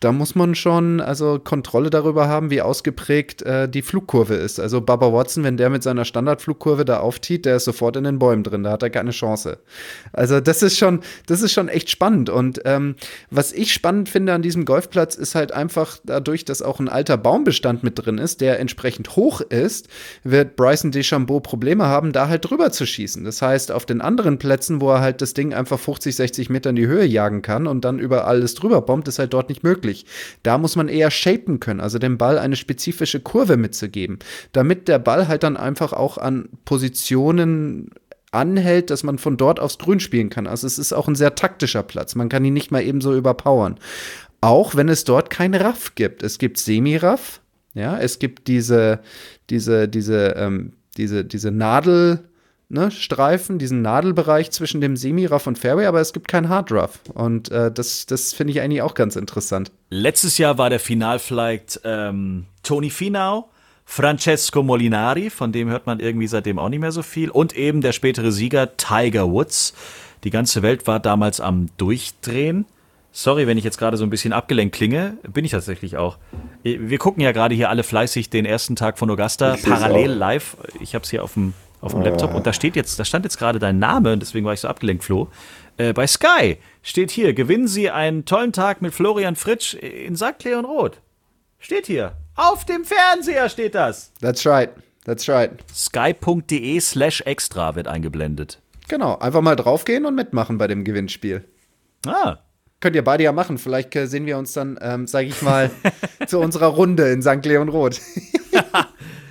[0.00, 4.60] da muss man schon also Kontrolle darüber haben, wie ausgeprägt äh, die Flugkurve ist.
[4.60, 8.18] Also Baba Watson, wenn der mit seiner Standardflugkurve da auftiet, der ist sofort in den
[8.18, 9.58] Bäumen drin, da hat er keine Chance.
[10.12, 12.28] Also das ist schon, das ist schon echt spannend.
[12.28, 12.96] Und ähm,
[13.30, 17.16] was ich spannend finde an diesem Golfplatz ist halt einfach dadurch, dass auch ein alter
[17.16, 19.88] Baumbestand mit drin ist, der entsprechend hoch ist,
[20.24, 23.24] wird Bryson DeChambeau Probleme haben, da halt drüber zu schießen.
[23.24, 26.70] Das heißt, auf den anderen Plätzen, wo er halt das Ding einfach 50, 60 Meter
[26.70, 29.62] in die Höhe jagen kann und dann über alles drüber bombt, ist halt dort nicht
[29.62, 29.95] möglich.
[30.42, 34.18] Da muss man eher shapen können, also dem Ball eine spezifische Kurve mitzugeben,
[34.52, 37.90] damit der Ball halt dann einfach auch an Positionen
[38.32, 40.46] anhält, dass man von dort aufs Grün spielen kann.
[40.46, 42.14] Also es ist auch ein sehr taktischer Platz.
[42.14, 43.78] Man kann ihn nicht mal eben so überpowern.
[44.40, 46.22] Auch wenn es dort kein Raff gibt.
[46.22, 47.40] Es gibt Semi-Raff,
[47.74, 49.00] ja, es gibt diese,
[49.50, 52.20] diese, diese, ähm, diese, diese Nadel,
[52.68, 57.00] ne, Streifen, diesen Nadelbereich zwischen dem Semi-Rough und Fairway, aber es gibt kein Hard-Rough.
[57.14, 59.70] Und äh, das, das finde ich eigentlich auch ganz interessant.
[59.90, 63.48] Letztes Jahr war der Finalflight ähm, Tony Finau,
[63.84, 67.80] Francesco Molinari, von dem hört man irgendwie seitdem auch nicht mehr so viel, und eben
[67.80, 69.74] der spätere Sieger Tiger Woods.
[70.24, 72.66] Die ganze Welt war damals am Durchdrehen.
[73.12, 76.18] Sorry, wenn ich jetzt gerade so ein bisschen abgelenkt klinge, bin ich tatsächlich auch.
[76.64, 80.56] Wir gucken ja gerade hier alle fleißig den ersten Tag von Augusta parallel live.
[80.80, 83.24] Ich habe es hier auf dem auf dem Laptop und da steht jetzt, da stand
[83.24, 85.28] jetzt gerade dein Name und deswegen war ich so abgelenkt, Flo.
[85.76, 90.42] Äh, bei Sky steht hier, gewinnen Sie einen tollen Tag mit Florian Fritsch in St.
[90.44, 91.00] Leon Roth.
[91.58, 92.16] Steht hier.
[92.34, 94.12] Auf dem Fernseher steht das.
[94.20, 94.70] That's right.
[95.04, 95.52] That's right.
[95.72, 98.60] Sky.de slash extra wird eingeblendet.
[98.88, 101.44] Genau, einfach mal draufgehen und mitmachen bei dem Gewinnspiel.
[102.06, 102.38] Ah.
[102.80, 103.58] Könnt ihr beide ja machen.
[103.58, 105.70] Vielleicht äh, sehen wir uns dann, ähm, sage ich mal,
[106.26, 107.44] zu unserer Runde in St.
[107.44, 108.00] Leon Roth.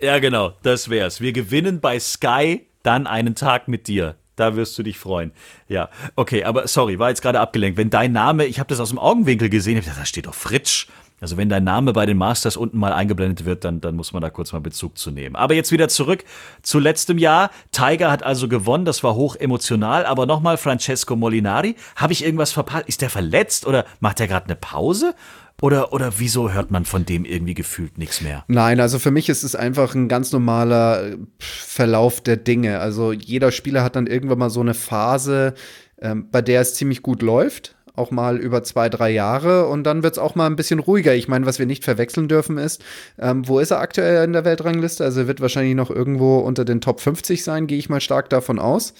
[0.00, 1.20] Ja, genau, das wär's.
[1.20, 4.16] Wir gewinnen bei Sky dann einen Tag mit dir.
[4.34, 5.32] Da wirst du dich freuen.
[5.68, 7.76] Ja, okay, aber sorry, war jetzt gerade abgelenkt.
[7.76, 10.34] Wenn dein Name, ich habe das aus dem Augenwinkel gesehen, ich dachte, da steht doch
[10.34, 10.86] Fritsch.
[11.20, 14.22] Also wenn dein Name bei den Masters unten mal eingeblendet wird, dann, dann muss man
[14.22, 15.36] da kurz mal Bezug zu nehmen.
[15.36, 16.24] Aber jetzt wieder zurück
[16.62, 17.50] zu letztem Jahr.
[17.72, 20.06] Tiger hat also gewonnen, das war hoch emotional.
[20.06, 21.76] Aber nochmal Francesco Molinari.
[21.96, 22.88] Habe ich irgendwas verpasst?
[22.88, 25.14] Ist der verletzt oder macht er gerade eine Pause?
[25.62, 28.44] Oder, oder wieso hört man von dem irgendwie gefühlt nichts mehr?
[28.48, 32.80] Nein, also für mich ist es einfach ein ganz normaler Verlauf der Dinge.
[32.80, 35.54] Also jeder Spieler hat dann irgendwann mal so eine Phase,
[36.00, 37.76] ähm, bei der es ziemlich gut läuft.
[37.94, 41.14] Auch mal über zwei, drei Jahre und dann wird es auch mal ein bisschen ruhiger.
[41.14, 42.82] Ich meine, was wir nicht verwechseln dürfen ist,
[43.18, 45.04] ähm, wo ist er aktuell in der Weltrangliste?
[45.04, 48.30] Also er wird wahrscheinlich noch irgendwo unter den Top 50 sein, gehe ich mal stark
[48.30, 48.94] davon aus.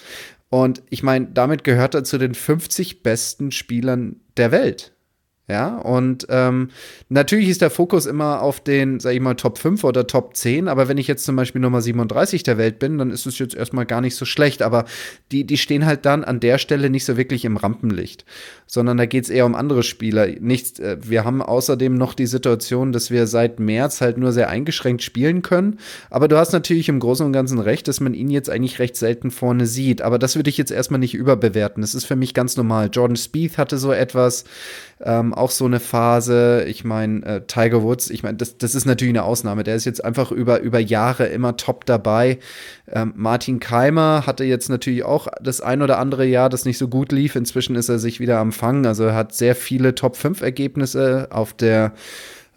[0.51, 4.93] Und ich meine, damit gehört er zu den 50 besten Spielern der Welt.
[5.51, 6.69] Ja, und ähm,
[7.09, 10.69] natürlich ist der Fokus immer auf den, sag ich mal, Top 5 oder Top 10,
[10.69, 13.57] aber wenn ich jetzt zum Beispiel Nummer 37 der Welt bin, dann ist es jetzt
[13.57, 14.85] erstmal gar nicht so schlecht, aber
[15.33, 18.25] die, die stehen halt dann an der Stelle nicht so wirklich im Rampenlicht,
[18.69, 20.29] sondern da geht es eher um andere Spieler.
[20.29, 24.51] Nichts, äh, wir haben außerdem noch die Situation, dass wir seit März halt nur sehr
[24.51, 28.31] eingeschränkt spielen können, aber du hast natürlich im Großen und Ganzen recht, dass man ihn
[28.31, 31.81] jetzt eigentlich recht selten vorne sieht, aber das würde ich jetzt erstmal nicht überbewerten.
[31.81, 32.89] Das ist für mich ganz normal.
[32.93, 34.45] Jordan Spieth hatte so etwas,
[35.03, 36.65] ähm, auch so eine Phase.
[36.69, 39.65] Ich meine, äh, Tiger Woods, ich meine, das, das ist natürlich eine Ausnahme.
[39.65, 42.39] Der ist jetzt einfach über, über Jahre immer top dabei.
[42.87, 46.87] Ähm, Martin Keimer hatte jetzt natürlich auch das ein oder andere Jahr, das nicht so
[46.87, 47.35] gut lief.
[47.35, 48.87] Inzwischen ist er sich wieder am Fangen.
[48.87, 51.93] Also er hat sehr viele Top-5-Ergebnisse auf der,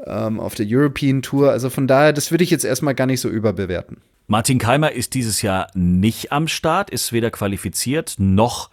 [0.05, 1.51] ähm, auf der European Tour.
[1.51, 3.97] Also von daher, das würde ich jetzt erstmal gar nicht so überbewerten.
[4.27, 8.69] Martin Keimer ist dieses Jahr nicht am Start, ist weder qualifiziert noch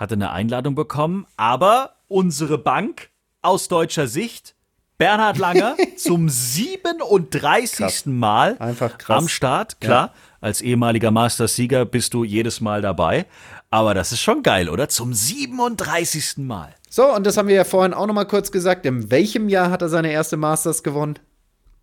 [0.00, 3.10] hatte eine Einladung bekommen, aber unsere Bank
[3.42, 4.54] aus deutscher Sicht.
[4.98, 7.78] Bernhard Langer zum 37.
[7.78, 8.06] Krass.
[8.06, 9.18] Mal Einfach krass.
[9.18, 9.80] am Start.
[9.80, 10.14] Klar, ja.
[10.42, 13.26] als ehemaliger Masters-Sieger bist du jedes Mal dabei.
[13.70, 14.88] Aber das ist schon geil, oder?
[14.88, 16.38] Zum 37.
[16.38, 16.74] Mal.
[16.90, 18.84] So, und das haben wir ja vorhin auch noch mal kurz gesagt.
[18.84, 21.18] In welchem Jahr hat er seine erste Masters gewonnen?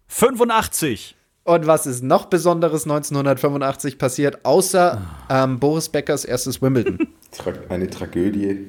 [0.07, 1.15] 85.
[1.43, 6.99] Und was ist noch Besonderes 1985 passiert, außer ähm, Boris Beckers erstes Wimbledon?
[7.69, 8.67] Eine Tragödie.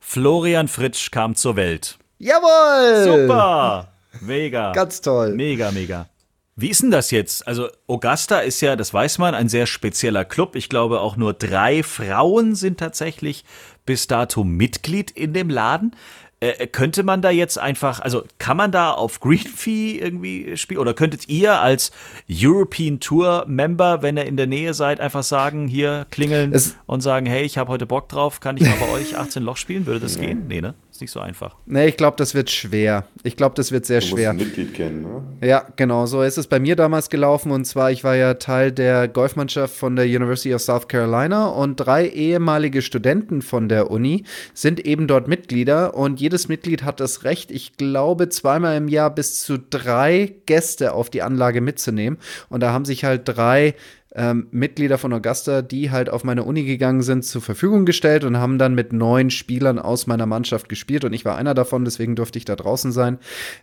[0.00, 1.98] Florian Fritsch kam zur Welt.
[2.18, 3.04] Jawohl!
[3.04, 3.92] Super!
[4.20, 4.72] Mega.
[4.74, 5.34] Ganz toll.
[5.34, 6.08] Mega, mega.
[6.56, 7.46] Wie ist denn das jetzt?
[7.46, 10.56] Also Augusta ist ja, das weiß man, ein sehr spezieller Club.
[10.56, 13.44] Ich glaube, auch nur drei Frauen sind tatsächlich
[13.86, 15.94] bis dato Mitglied in dem Laden.
[16.40, 20.78] Äh, könnte man da jetzt einfach, also kann man da auf Green Fee irgendwie spielen?
[20.78, 21.90] Oder könntet ihr als
[22.30, 27.00] European Tour Member, wenn ihr in der Nähe seid, einfach sagen, hier klingeln es und
[27.00, 29.86] sagen, hey, ich habe heute Bock drauf, kann ich mal bei euch 18 Loch spielen?
[29.86, 30.44] Würde das gehen?
[30.46, 30.74] Nee, ne?
[30.98, 31.54] Ist nicht so einfach.
[31.64, 33.06] Nee, ich glaube, das wird schwer.
[33.22, 34.32] Ich glaube, das wird sehr du schwer.
[34.32, 35.46] Musst ein Mitglied kennen, ne?
[35.46, 36.06] Ja, genau.
[36.06, 37.52] So ist es bei mir damals gelaufen.
[37.52, 41.76] Und zwar, ich war ja Teil der Golfmannschaft von der University of South Carolina und
[41.76, 45.94] drei ehemalige Studenten von der Uni sind eben dort Mitglieder.
[45.94, 50.94] Und jedes Mitglied hat das Recht, ich glaube, zweimal im Jahr bis zu drei Gäste
[50.94, 52.18] auf die Anlage mitzunehmen.
[52.48, 53.76] Und da haben sich halt drei
[54.14, 58.38] ähm, Mitglieder von Augusta, die halt auf meine Uni gegangen sind, zur Verfügung gestellt und
[58.38, 62.16] haben dann mit neun Spielern aus meiner Mannschaft gespielt und ich war einer davon, deswegen
[62.16, 63.18] durfte ich da draußen sein.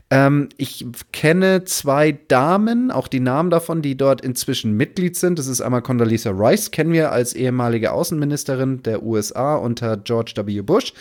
[0.09, 5.39] Ähm, ich kenne zwei Damen, auch die Namen davon, die dort inzwischen Mitglied sind.
[5.39, 10.61] Das ist einmal Condoleezza Rice, kennen wir als ehemalige Außenministerin der USA unter George W.
[10.61, 10.93] Bush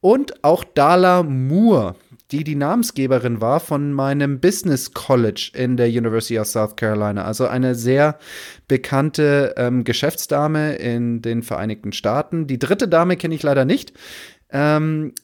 [0.00, 1.94] und auch Dala Moore
[2.30, 7.24] die die Namensgeberin war von meinem Business College in der University of South Carolina.
[7.24, 8.18] Also eine sehr
[8.66, 12.46] bekannte ähm, Geschäftsdame in den Vereinigten Staaten.
[12.46, 13.94] Die dritte Dame kenne ich leider nicht.
[14.50, 15.14] Ähm,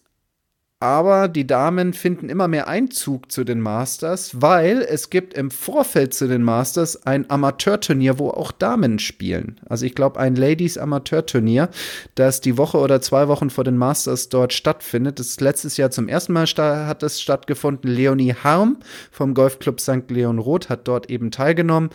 [0.80, 6.12] aber die Damen finden immer mehr Einzug zu den Masters, weil es gibt im Vorfeld
[6.12, 9.60] zu den Masters ein Amateurturnier, wo auch Damen spielen.
[9.66, 11.70] Also ich glaube ein Ladies Amateurturnier,
[12.16, 15.18] das die Woche oder zwei Wochen vor den Masters dort stattfindet.
[15.18, 17.90] Das letztes Jahr zum ersten Mal hat es stattgefunden.
[17.90, 18.78] Leonie Harm
[19.10, 20.10] vom Golfclub St.
[20.10, 21.90] Leon Roth hat dort eben teilgenommen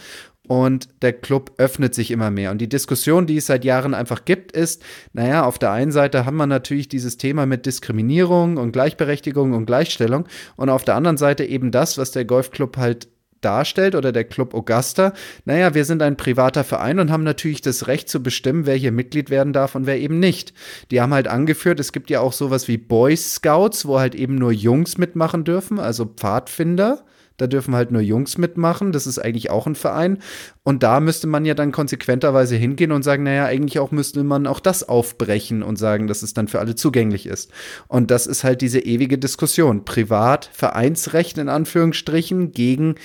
[0.49, 2.49] und der Club öffnet sich immer mehr.
[2.49, 4.81] Und die Diskussion, die es seit Jahren einfach gibt, ist,
[5.13, 9.67] naja, auf der einen Seite haben wir natürlich dieses Thema mit Diskriminierung und Gleichberechtigung und
[9.67, 13.09] Gleichstellung und auf der anderen Seite eben das, was der Golfclub halt
[13.41, 15.13] darstellt oder der Club Augusta,
[15.45, 18.91] naja, wir sind ein privater Verein und haben natürlich das Recht zu bestimmen, wer hier
[18.91, 20.53] Mitglied werden darf und wer eben nicht.
[20.89, 24.33] Die haben halt angeführt, es gibt ja auch sowas wie Boy Scouts, wo halt eben
[24.33, 27.03] nur Jungs mitmachen dürfen, also Pfadfinder.
[27.41, 28.91] Da dürfen halt nur Jungs mitmachen.
[28.91, 30.19] Das ist eigentlich auch ein Verein.
[30.63, 34.45] Und da müsste man ja dann konsequenterweise hingehen und sagen, naja, eigentlich auch müsste man
[34.45, 37.51] auch das aufbrechen und sagen, dass es dann für alle zugänglich ist.
[37.87, 39.85] Und das ist halt diese ewige Diskussion.
[39.85, 42.95] Privat, Vereinsrecht in Anführungsstrichen gegen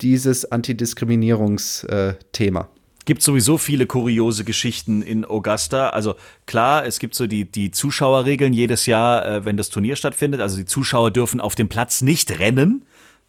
[0.00, 2.68] dieses Antidiskriminierungsthema.
[3.04, 5.90] gibt sowieso viele kuriose Geschichten in Augusta.
[5.90, 6.14] Also
[6.46, 10.40] klar, es gibt so die, die Zuschauerregeln jedes Jahr, äh, wenn das Turnier stattfindet.
[10.40, 12.84] Also die Zuschauer dürfen auf dem Platz nicht rennen.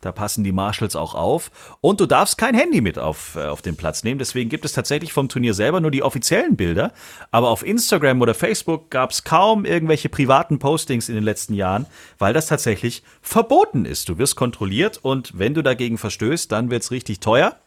[0.05, 1.49] Da passen die Marshals auch auf.
[1.81, 4.19] Und du darfst kein Handy mit auf, äh, auf den Platz nehmen.
[4.19, 6.93] Deswegen gibt es tatsächlich vom Turnier selber nur die offiziellen Bilder.
[7.31, 11.87] Aber auf Instagram oder Facebook gab es kaum irgendwelche privaten Postings in den letzten Jahren,
[12.19, 14.07] weil das tatsächlich verboten ist.
[14.07, 17.57] Du wirst kontrolliert und wenn du dagegen verstößt, dann wird es richtig teuer.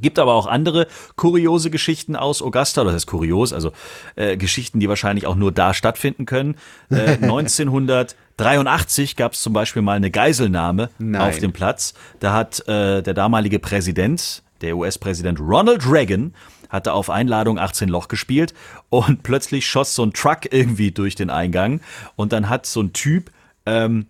[0.00, 3.72] Gibt aber auch andere kuriose Geschichten aus Augusta, das heißt kurios, also
[4.16, 6.56] äh, Geschichten, die wahrscheinlich auch nur da stattfinden können.
[6.90, 11.20] Äh, 1983 gab es zum Beispiel mal eine Geiselnahme Nein.
[11.20, 11.94] auf dem Platz.
[12.20, 16.34] Da hat äh, der damalige Präsident, der US-Präsident Ronald Reagan,
[16.68, 18.54] hatte auf Einladung 18 Loch gespielt
[18.90, 21.80] und plötzlich schoss so ein Truck irgendwie durch den Eingang
[22.16, 23.30] und dann hat so ein Typ
[23.66, 24.06] ähm,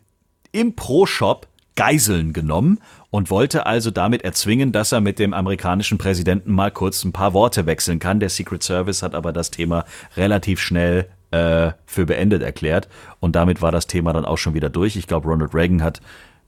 [0.53, 1.47] im Pro-Shop
[1.79, 7.05] Geiseln genommen und wollte also damit erzwingen, dass er mit dem amerikanischen Präsidenten mal kurz
[7.05, 8.21] ein paar Worte wechseln kann.
[8.21, 9.85] Der Secret Service hat aber das Thema
[10.17, 12.89] relativ schnell äh, für beendet erklärt
[13.21, 14.97] und damit war das Thema dann auch schon wieder durch.
[14.97, 16.01] Ich glaube, Ronald Reagan hat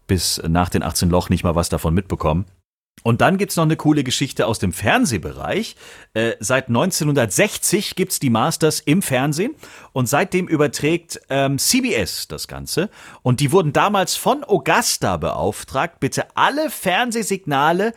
[0.07, 2.45] bis nach den 18 Loch nicht mal was davon mitbekommen.
[3.03, 5.77] Und dann gibt's noch eine coole Geschichte aus dem Fernsehbereich.
[6.13, 9.55] Äh, seit 1960 gibt's die Masters im Fernsehen
[9.93, 12.91] und seitdem überträgt ähm, CBS das Ganze.
[13.23, 17.95] Und die wurden damals von Augusta beauftragt, bitte alle Fernsehsignale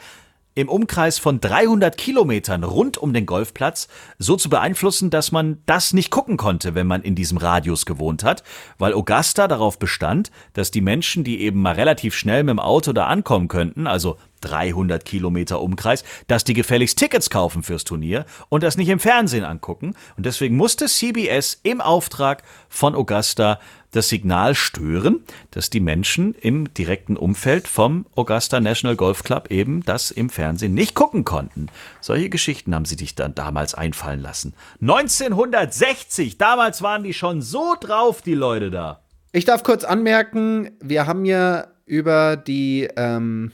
[0.55, 3.87] im Umkreis von 300 Kilometern rund um den Golfplatz
[4.19, 8.23] so zu beeinflussen, dass man das nicht gucken konnte, wenn man in diesem Radius gewohnt
[8.23, 8.43] hat,
[8.77, 12.93] weil Augusta darauf bestand, dass die Menschen, die eben mal relativ schnell mit dem Auto
[12.93, 18.63] da ankommen könnten, also 300 Kilometer Umkreis, dass die gefälligst Tickets kaufen fürs Turnier und
[18.63, 19.95] das nicht im Fernsehen angucken.
[20.17, 23.59] Und deswegen musste CBS im Auftrag von Augusta
[23.93, 29.83] das Signal stören, dass die Menschen im direkten Umfeld vom Augusta National Golf Club eben
[29.85, 31.67] das im Fernsehen nicht gucken konnten.
[32.01, 34.53] Solche Geschichten haben sie dich dann damals einfallen lassen.
[34.81, 39.03] 1960, damals waren die schon so drauf, die Leute da.
[39.31, 43.51] Ich darf kurz anmerken, wir haben ja über die ähm,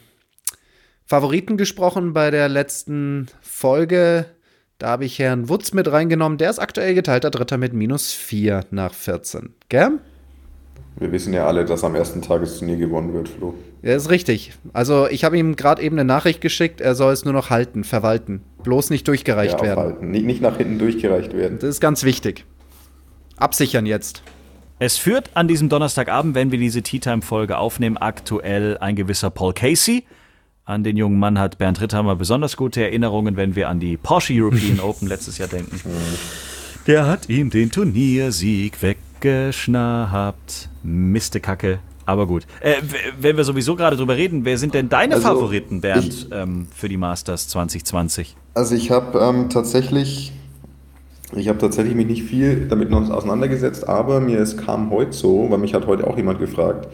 [1.05, 4.25] Favoriten gesprochen bei der letzten Folge.
[4.77, 6.37] Da habe ich Herrn Wutz mit reingenommen.
[6.37, 9.53] Der ist aktuell geteilter Dritter mit minus 4 nach 14.
[9.67, 9.99] Gell?
[10.99, 13.53] Wir wissen ja alle, dass am ersten Tag das Turnier gewonnen wird, Flo.
[13.81, 14.51] Ja, ist richtig.
[14.73, 17.85] Also ich habe ihm gerade eben eine Nachricht geschickt, er soll es nur noch halten,
[17.85, 18.41] verwalten.
[18.63, 19.79] Bloß nicht durchgereicht ja, werden.
[19.79, 20.11] Halten.
[20.11, 21.57] Nicht, nicht nach hinten durchgereicht werden.
[21.59, 22.43] Das ist ganz wichtig.
[23.37, 24.23] Absichern jetzt.
[24.79, 29.29] Es führt an diesem Donnerstagabend, wenn wir diese Tea Time Folge aufnehmen, aktuell ein gewisser
[29.29, 30.05] Paul Casey.
[30.65, 34.33] An den jungen Mann hat Bernd Ritthammer besonders gute Erinnerungen, wenn wir an die Porsche
[34.35, 35.81] European Open letztes Jahr denken.
[36.87, 40.69] Der hat ihm den Turniersieg weg weggeschnappt.
[40.83, 41.79] Miste Kacke.
[42.05, 42.47] Aber gut.
[42.61, 42.77] Äh,
[43.19, 46.67] wenn wir sowieso gerade drüber reden, wer sind denn deine also, Favoriten, Bernd, ich, ähm,
[46.73, 48.35] für die Masters 2020?
[48.55, 50.33] Also ich habe ähm, tatsächlich
[51.35, 55.45] Ich habe tatsächlich mich nicht viel damit noch auseinandergesetzt, aber mir es kam heute so,
[55.51, 56.87] weil mich hat heute auch jemand gefragt,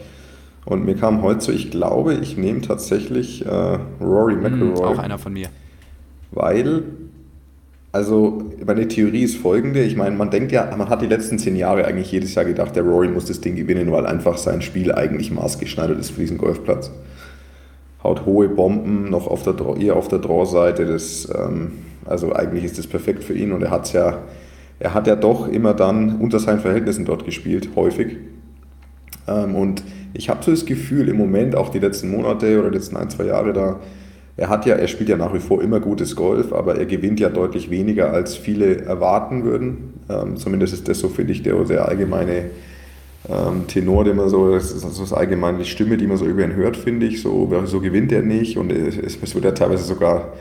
[0.66, 4.76] und mir kam heute so, ich glaube, ich nehme tatsächlich äh, Rory McIlroy.
[4.76, 5.46] Hm, auch einer von mir.
[6.32, 6.82] Weil,
[7.96, 11.56] also meine Theorie ist folgende, ich meine, man denkt ja, man hat die letzten zehn
[11.56, 14.92] Jahre eigentlich jedes Jahr gedacht, der Rory muss das Ding gewinnen, weil einfach sein Spiel
[14.92, 16.90] eigentlich maßgeschneidert ist für diesen Golfplatz.
[18.04, 21.72] Haut hohe Bomben, noch auf der, eher auf der Draw-Seite, das, ähm,
[22.04, 24.18] also eigentlich ist das perfekt für ihn und er hat ja,
[24.78, 28.18] er hat ja doch immer dann unter seinen Verhältnissen dort gespielt, häufig.
[29.26, 29.82] Ähm, und
[30.12, 33.08] ich habe so das Gefühl, im Moment, auch die letzten Monate oder die letzten ein,
[33.08, 33.80] zwei Jahre da,
[34.36, 37.20] er hat ja, er spielt ja nach wie vor immer gutes Golf, aber er gewinnt
[37.20, 39.94] ja deutlich weniger, als viele erwarten würden.
[40.10, 42.50] Ähm, zumindest ist das so, finde ich, der, der allgemeine
[43.30, 46.44] ähm, Tenor, den man so, das ist also das allgemeine Stimme, die man so über
[46.44, 47.22] ihn hört, finde ich.
[47.22, 50.34] So, so gewinnt er nicht und es, es wird ja teilweise sogar,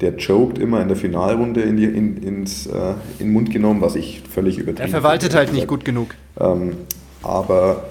[0.00, 3.80] der joked immer in der Finalrunde in, die, in, ins, äh, in den Mund genommen,
[3.80, 6.14] was ich völlig übertrieben Er verwaltet finde, halt nicht gut genug.
[6.38, 6.74] Ähm,
[7.22, 7.84] aber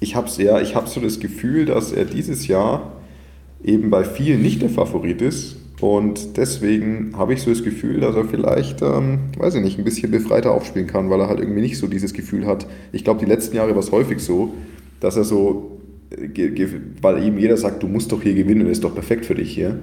[0.00, 2.92] ich habe ja, ich hab so das Gefühl, dass er dieses Jahr
[3.64, 5.56] eben bei vielen nicht der Favorit ist.
[5.80, 9.84] Und deswegen habe ich so das Gefühl, dass er vielleicht, ähm, weiß ich nicht, ein
[9.84, 12.66] bisschen befreiter aufspielen kann, weil er halt irgendwie nicht so dieses Gefühl hat.
[12.92, 14.54] Ich glaube, die letzten Jahre war es häufig so,
[15.00, 15.78] dass er so,
[16.10, 16.68] äh,
[17.02, 19.78] weil eben jeder sagt, du musst doch hier gewinnen, ist doch perfekt für dich hier.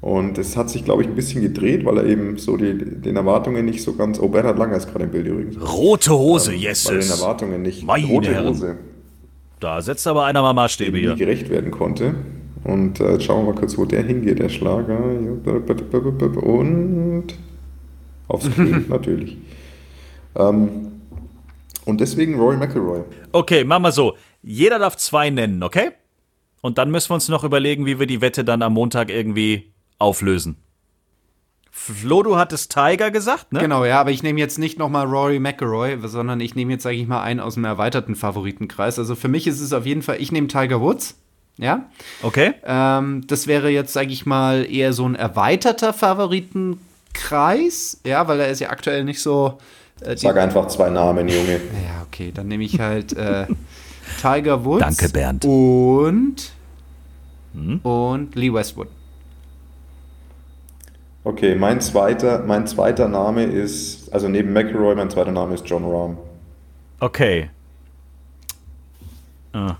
[0.00, 3.16] Und es hat sich, glaube ich, ein bisschen gedreht, weil er eben so die, den
[3.16, 4.20] Erwartungen nicht so ganz.
[4.20, 5.56] Oh, Bernhard Langer ist gerade im Bild übrigens.
[5.60, 6.84] Rote Hose, Ähm, yes.
[6.84, 7.84] Bei den Erwartungen nicht.
[7.84, 8.48] Meine rote Herren.
[8.50, 8.76] Hose
[9.58, 11.16] Da setzt aber einer mal Maßstäbe hier.
[11.16, 12.14] gerecht werden konnte.
[12.64, 14.98] Und äh, jetzt schauen wir mal kurz, wo der hingeht, der Schlager.
[16.42, 17.34] Und
[18.28, 19.36] aufs Screen, natürlich.
[20.34, 20.88] Ähm,
[21.84, 23.02] und deswegen Rory McIlroy.
[23.32, 24.16] Okay, machen wir so.
[24.42, 25.92] Jeder darf zwei nennen, okay?
[26.60, 29.72] Und dann müssen wir uns noch überlegen, wie wir die Wette dann am Montag irgendwie
[29.98, 30.56] auflösen.
[31.70, 33.60] Flo, du hattest Tiger gesagt, ne?
[33.60, 36.96] Genau, ja, aber ich nehme jetzt nicht nochmal Rory McIlroy, sondern ich nehme jetzt, sage
[36.96, 38.98] ich mal, einen aus dem erweiterten Favoritenkreis.
[38.98, 41.22] Also für mich ist es auf jeden Fall, ich nehme Tiger Woods.
[41.58, 41.86] Ja,
[42.22, 42.54] Okay.
[42.64, 48.00] ähm, das wäre jetzt, sage ich mal, eher so ein erweiterter Favoritenkreis.
[48.06, 49.58] Ja, weil er ist ja aktuell nicht so.
[50.00, 51.54] Äh, Sag einfach zwei Namen, Junge.
[51.56, 53.46] ja, okay, dann nehme ich halt äh,
[54.22, 54.84] Tiger Woods.
[54.84, 55.44] Danke, Bernd.
[55.44, 56.52] Und.
[57.82, 58.86] Und Lee Westwood.
[61.24, 65.84] Okay, mein zweiter, mein zweiter Name ist, also neben McIlroy, mein zweiter Name ist John
[65.84, 66.16] Rahm.
[67.00, 67.50] Okay.
[69.52, 69.74] Ah.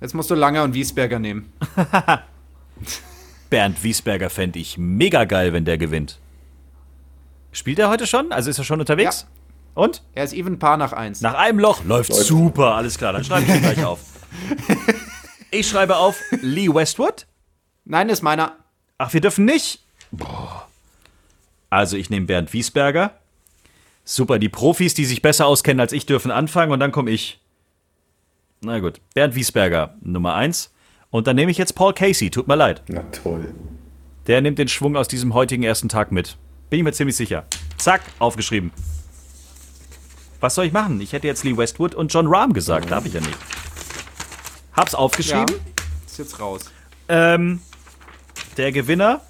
[0.00, 1.52] Jetzt musst du Langer und Wiesberger nehmen.
[3.50, 6.18] Bernd Wiesberger fände ich mega geil, wenn der gewinnt.
[7.52, 8.32] Spielt er heute schon?
[8.32, 9.26] Also ist er schon unterwegs?
[9.74, 10.02] Und?
[10.14, 11.20] Er ist even Paar nach 1.
[11.20, 12.24] Nach einem Loch läuft Läuft.
[12.24, 14.00] super, alles klar, dann schreibe ich ihn gleich auf.
[15.52, 17.26] Ich schreibe auf Lee Westwood.
[17.84, 18.52] Nein, ist meiner.
[18.98, 19.82] Ach, wir dürfen nicht.
[20.12, 20.68] Boah.
[21.70, 23.14] Also ich nehme Bernd Wiesberger.
[24.04, 27.40] Super, die Profis, die sich besser auskennen als ich, dürfen anfangen und dann komme ich.
[28.62, 30.70] Na gut, Bernd Wiesberger, Nummer eins.
[31.08, 32.82] Und dann nehme ich jetzt Paul Casey, tut mir leid.
[32.88, 33.54] Na toll.
[34.26, 36.36] Der nimmt den Schwung aus diesem heutigen ersten Tag mit.
[36.68, 37.46] Bin ich mir ziemlich sicher.
[37.78, 38.70] Zack, aufgeschrieben.
[40.40, 41.00] Was soll ich machen?
[41.00, 43.38] Ich hätte jetzt Lee Westwood und John Rahm gesagt, darf ich ja nicht.
[44.74, 45.56] Hab's aufgeschrieben.
[46.06, 46.70] Ist jetzt raus.
[47.08, 47.62] Ähm,
[48.58, 49.22] der Gewinner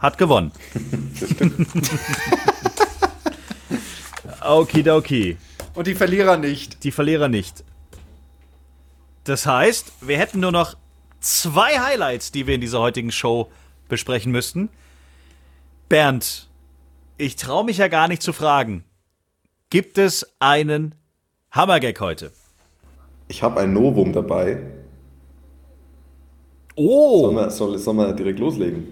[0.00, 0.50] hat gewonnen.
[4.44, 5.36] Okidoki.
[5.74, 6.82] Und die Verlierer nicht.
[6.82, 7.62] Die Verlierer nicht.
[9.24, 10.76] Das heißt, wir hätten nur noch
[11.20, 13.50] zwei Highlights, die wir in dieser heutigen Show
[13.88, 14.68] besprechen müssten.
[15.88, 16.48] Bernd,
[17.16, 18.84] ich traue mich ja gar nicht zu fragen.
[19.70, 20.94] Gibt es einen
[21.50, 22.32] Hammergag heute?
[23.28, 24.58] Ich habe ein Novum dabei.
[26.76, 28.86] Oh, Sollen wir, soll, sollen wir direkt loslegen?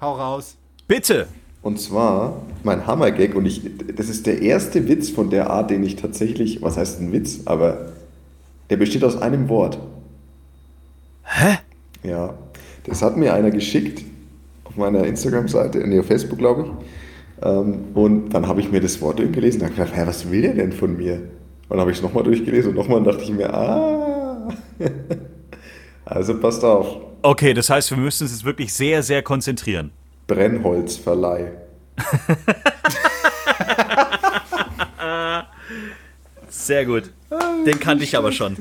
[0.00, 0.56] Hau raus.
[0.86, 1.28] bitte.
[1.60, 3.60] Und zwar mein Hammergag und ich,
[3.96, 7.40] das ist der erste Witz von der Art, den ich tatsächlich, was heißt ein Witz,
[7.46, 7.92] aber
[8.70, 9.78] der besteht aus einem Wort.
[11.24, 11.58] Hä?
[12.02, 12.34] Ja,
[12.84, 14.04] das hat mir einer geschickt
[14.64, 17.44] auf meiner Instagram-Seite, nee, auf Facebook, glaube ich.
[17.44, 20.54] Ähm, und dann habe ich mir das Wort durchgelesen und gedacht, hä, was will der
[20.54, 21.14] denn von mir?
[21.14, 24.48] Und dann habe ich es nochmal durchgelesen und nochmal dachte ich mir, ah.
[26.04, 26.96] also passt auf.
[27.22, 29.90] Okay, das heißt, wir müssen uns jetzt wirklich sehr, sehr konzentrieren.
[30.26, 31.52] Brennholzverleih.
[36.58, 37.10] Sehr gut.
[37.66, 38.56] Den kannte ich aber schon.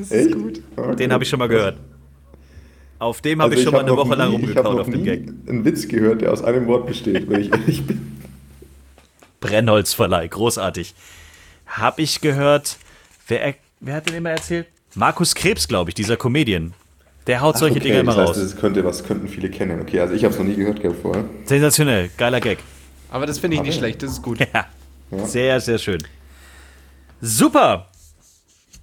[0.97, 1.77] Den habe ich schon mal gehört.
[2.99, 4.73] Auf dem habe Also ich schon mal hab eine Woche lang nie- ich hab rumgekaut
[4.73, 5.27] noch auf dem Gag.
[5.47, 8.17] einen Witz gehört, der aus einem Wort besteht, wenn ich ehrlich bin.
[9.39, 10.93] Brennholzverleih, großartig.
[11.67, 12.77] Hab ich gehört,
[13.27, 14.67] wer, er- wer hat den immer erzählt?
[14.95, 16.73] Markus Krebs, glaube ich, dieser Comedian.
[17.27, 18.51] Der haut solche Okay, Dinger immer das heißt, raus.
[18.51, 19.81] Das könnte, was könnten viele kennen.
[19.81, 21.25] Okay, also ich habe es noch nie gehört gehabt vorher.
[21.45, 22.59] Sensationell, geiler Gag.
[23.11, 24.39] Aber das finde ich nicht schlecht, das ist gut.
[25.11, 25.25] Ja.
[25.25, 26.03] Sehr, sehr schön.
[27.21, 27.89] Super.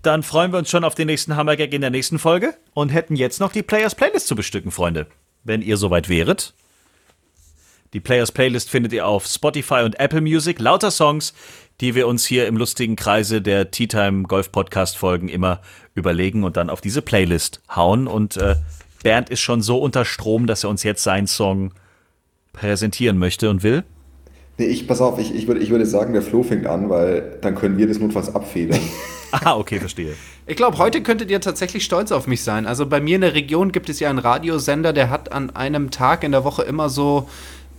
[0.02, 3.16] Dann freuen wir uns schon auf den nächsten Hammergag in der nächsten Folge und hätten
[3.16, 5.06] jetzt noch die Players Playlist zu bestücken, Freunde.
[5.44, 6.52] Wenn ihr soweit wäret.
[7.94, 10.58] Die Players Playlist findet ihr auf Spotify und Apple Music.
[10.58, 11.32] Lauter Songs,
[11.80, 15.60] die wir uns hier im lustigen Kreise der Tea Time Golf Podcast Folgen immer
[15.94, 18.08] überlegen und dann auf diese Playlist hauen.
[18.08, 18.56] Und äh,
[19.04, 21.72] Bernd ist schon so unter Strom, dass er uns jetzt seinen Song
[22.52, 23.84] präsentieren möchte und will.
[24.56, 27.38] Nee, ich, pass auf, ich, ich, würde, ich würde sagen, der Flo fängt an, weil
[27.40, 28.80] dann können wir das notfalls abfedern.
[29.32, 30.14] Ah, okay, verstehe.
[30.46, 32.66] Ich glaube, heute könntet ihr tatsächlich stolz auf mich sein.
[32.66, 35.90] Also bei mir in der Region gibt es ja einen Radiosender, der hat an einem
[35.90, 37.28] Tag in der Woche immer so,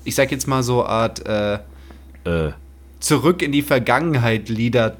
[0.03, 1.59] ich sag jetzt mal so Art äh,
[2.25, 2.51] Äh,
[2.99, 4.97] zurück in die Vergangenheit Lieder,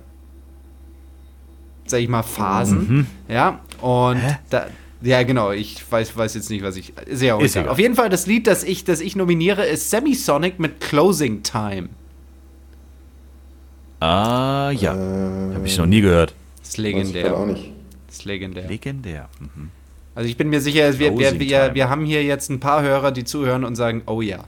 [1.86, 3.08] sag ich mal, Phasen.
[3.28, 4.68] Ja, und da,
[5.02, 6.94] ja, genau, ich weiß, weiß jetzt nicht, was ich.
[7.12, 7.70] Sehr egal.
[7.70, 11.90] Auf jeden Fall, das Lied, das ich, das ich nominiere, ist Semisonic mit Closing Time.
[14.00, 14.94] ah, ja.
[14.94, 16.34] äh, Habe ich noch nie gehört.
[16.60, 17.24] Das ist weiß ich legendär.
[17.24, 17.72] gerade auch nicht.
[18.08, 18.68] Das ist legendär.
[18.68, 19.30] Legendär.
[19.40, 19.70] Mhm.
[20.16, 23.12] Also ich bin mir sicher, wir, wir, wir, wir haben hier jetzt ein paar Hörer,
[23.12, 24.46] die zuhören und sagen, oh ja.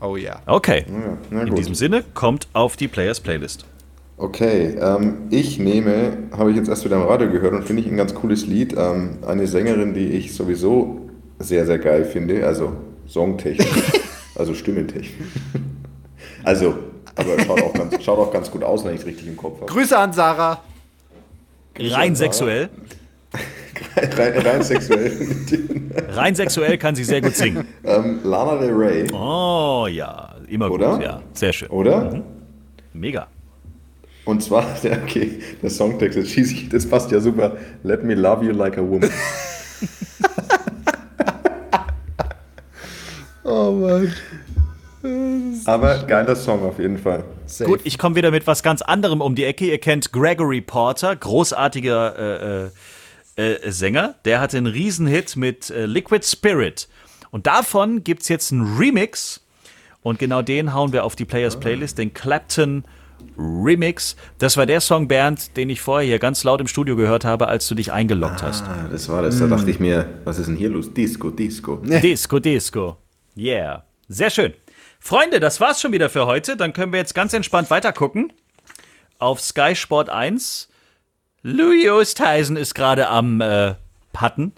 [0.00, 0.40] Oh ja.
[0.46, 0.84] Okay.
[0.88, 3.66] Ja, na In diesem Sinne kommt auf die Players Playlist.
[4.20, 7.88] Okay, ähm, ich nehme, habe ich jetzt erst wieder im Radio gehört und finde ich
[7.88, 8.74] ein ganz cooles Lied.
[8.76, 11.08] Ähm, eine Sängerin, die ich sowieso
[11.38, 12.74] sehr, sehr geil finde, also
[13.06, 13.66] songtechnisch,
[14.34, 15.10] also stimmentechnisch.
[16.44, 16.74] Also,
[17.16, 19.62] aber schaut auch ganz, schaut auch ganz gut aus, wenn ich es richtig im Kopf
[19.62, 19.72] habe.
[19.72, 20.60] Grüße an Sarah.
[21.78, 22.68] Rein sexuell.
[24.18, 25.12] rein, rein sexuell.
[26.10, 27.66] Rein sexuell kann sie sehr gut singen.
[27.84, 30.92] ähm, Lana Del Rey, Oh ja, immer Oder?
[30.96, 31.02] gut.
[31.04, 31.68] Ja, sehr schön.
[31.70, 32.22] oder?
[32.92, 33.26] Mega.
[34.24, 37.56] Und zwar, der, okay, der Songtext, das schieße ich, das passt ja super.
[37.82, 39.10] Let me love you like a woman.
[43.42, 44.14] Oh Mann.
[45.64, 47.24] Aber geiler Song auf jeden Fall.
[47.64, 49.64] Gut, ich komme wieder mit was ganz anderem um die Ecke.
[49.66, 52.70] Ihr kennt Gregory Porter, großartiger
[53.36, 54.14] äh, äh, äh, Sänger.
[54.24, 56.88] Der hatte einen Riesenhit mit äh, Liquid Spirit.
[57.30, 59.40] Und davon gibt es jetzt einen Remix.
[60.02, 62.99] Und genau den hauen wir auf die Players Playlist, den Clapton Remix.
[64.38, 67.48] Das war der Song, Bernd, den ich vorher hier ganz laut im Studio gehört habe,
[67.48, 68.64] als du dich eingeloggt hast.
[68.64, 69.38] Ah, das war das.
[69.38, 70.92] Da dachte ich mir, was ist denn hier los?
[70.92, 71.76] Disco, Disco.
[71.84, 72.96] Disco, Disco.
[73.36, 73.84] Yeah.
[74.08, 74.54] Sehr schön.
[74.98, 76.56] Freunde, das war's schon wieder für heute.
[76.56, 78.32] Dann können wir jetzt ganz entspannt weitergucken.
[79.18, 80.68] Auf Sky Sport 1.
[81.42, 83.74] Louis Oosthuizen ist gerade am äh,
[84.12, 84.52] Patten.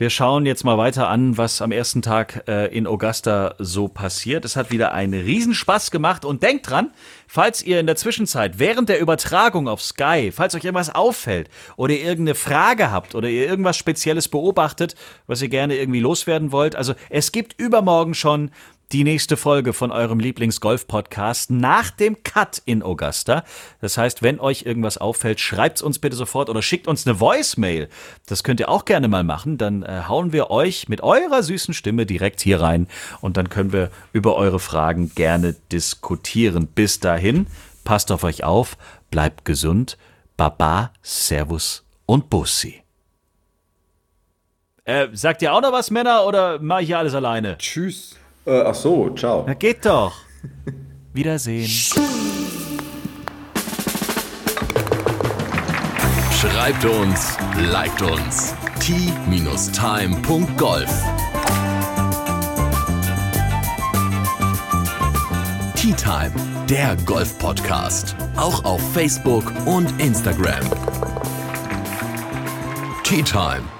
[0.00, 4.46] Wir schauen jetzt mal weiter an, was am ersten Tag äh, in Augusta so passiert.
[4.46, 6.90] Es hat wieder einen Riesenspaß gemacht und denkt dran,
[7.26, 11.92] falls ihr in der Zwischenzeit während der Übertragung auf Sky, falls euch irgendwas auffällt oder
[11.92, 14.94] ihr irgendeine Frage habt oder ihr irgendwas Spezielles beobachtet,
[15.26, 18.52] was ihr gerne irgendwie loswerden wollt, also es gibt übermorgen schon
[18.92, 23.44] die nächste Folge von eurem Lieblings-Golf-Podcast nach dem Cut in Augusta.
[23.80, 27.88] Das heißt, wenn euch irgendwas auffällt, schreibt's uns bitte sofort oder schickt uns eine Voicemail.
[28.26, 29.58] Das könnt ihr auch gerne mal machen.
[29.58, 32.88] Dann äh, hauen wir euch mit eurer süßen Stimme direkt hier rein
[33.20, 36.66] und dann können wir über eure Fragen gerne diskutieren.
[36.66, 37.46] Bis dahin,
[37.84, 38.76] passt auf euch auf,
[39.10, 39.98] bleibt gesund.
[40.36, 42.82] Baba, Servus und Bussi.
[44.84, 47.58] Äh, sagt ihr auch noch was, Männer, oder mache ich hier alles alleine?
[47.58, 48.16] Tschüss.
[48.46, 49.44] Äh, ach so, ciao.
[49.46, 50.14] Na geht doch.
[51.12, 51.68] Wiedersehen.
[56.40, 57.36] Schreibt uns,
[57.70, 58.54] liked uns.
[58.80, 59.70] t-time.golf
[65.76, 66.32] Tea Time,
[66.68, 68.16] der Golf-Podcast.
[68.36, 70.60] Auch auf Facebook und Instagram.
[73.02, 73.79] Tea Time.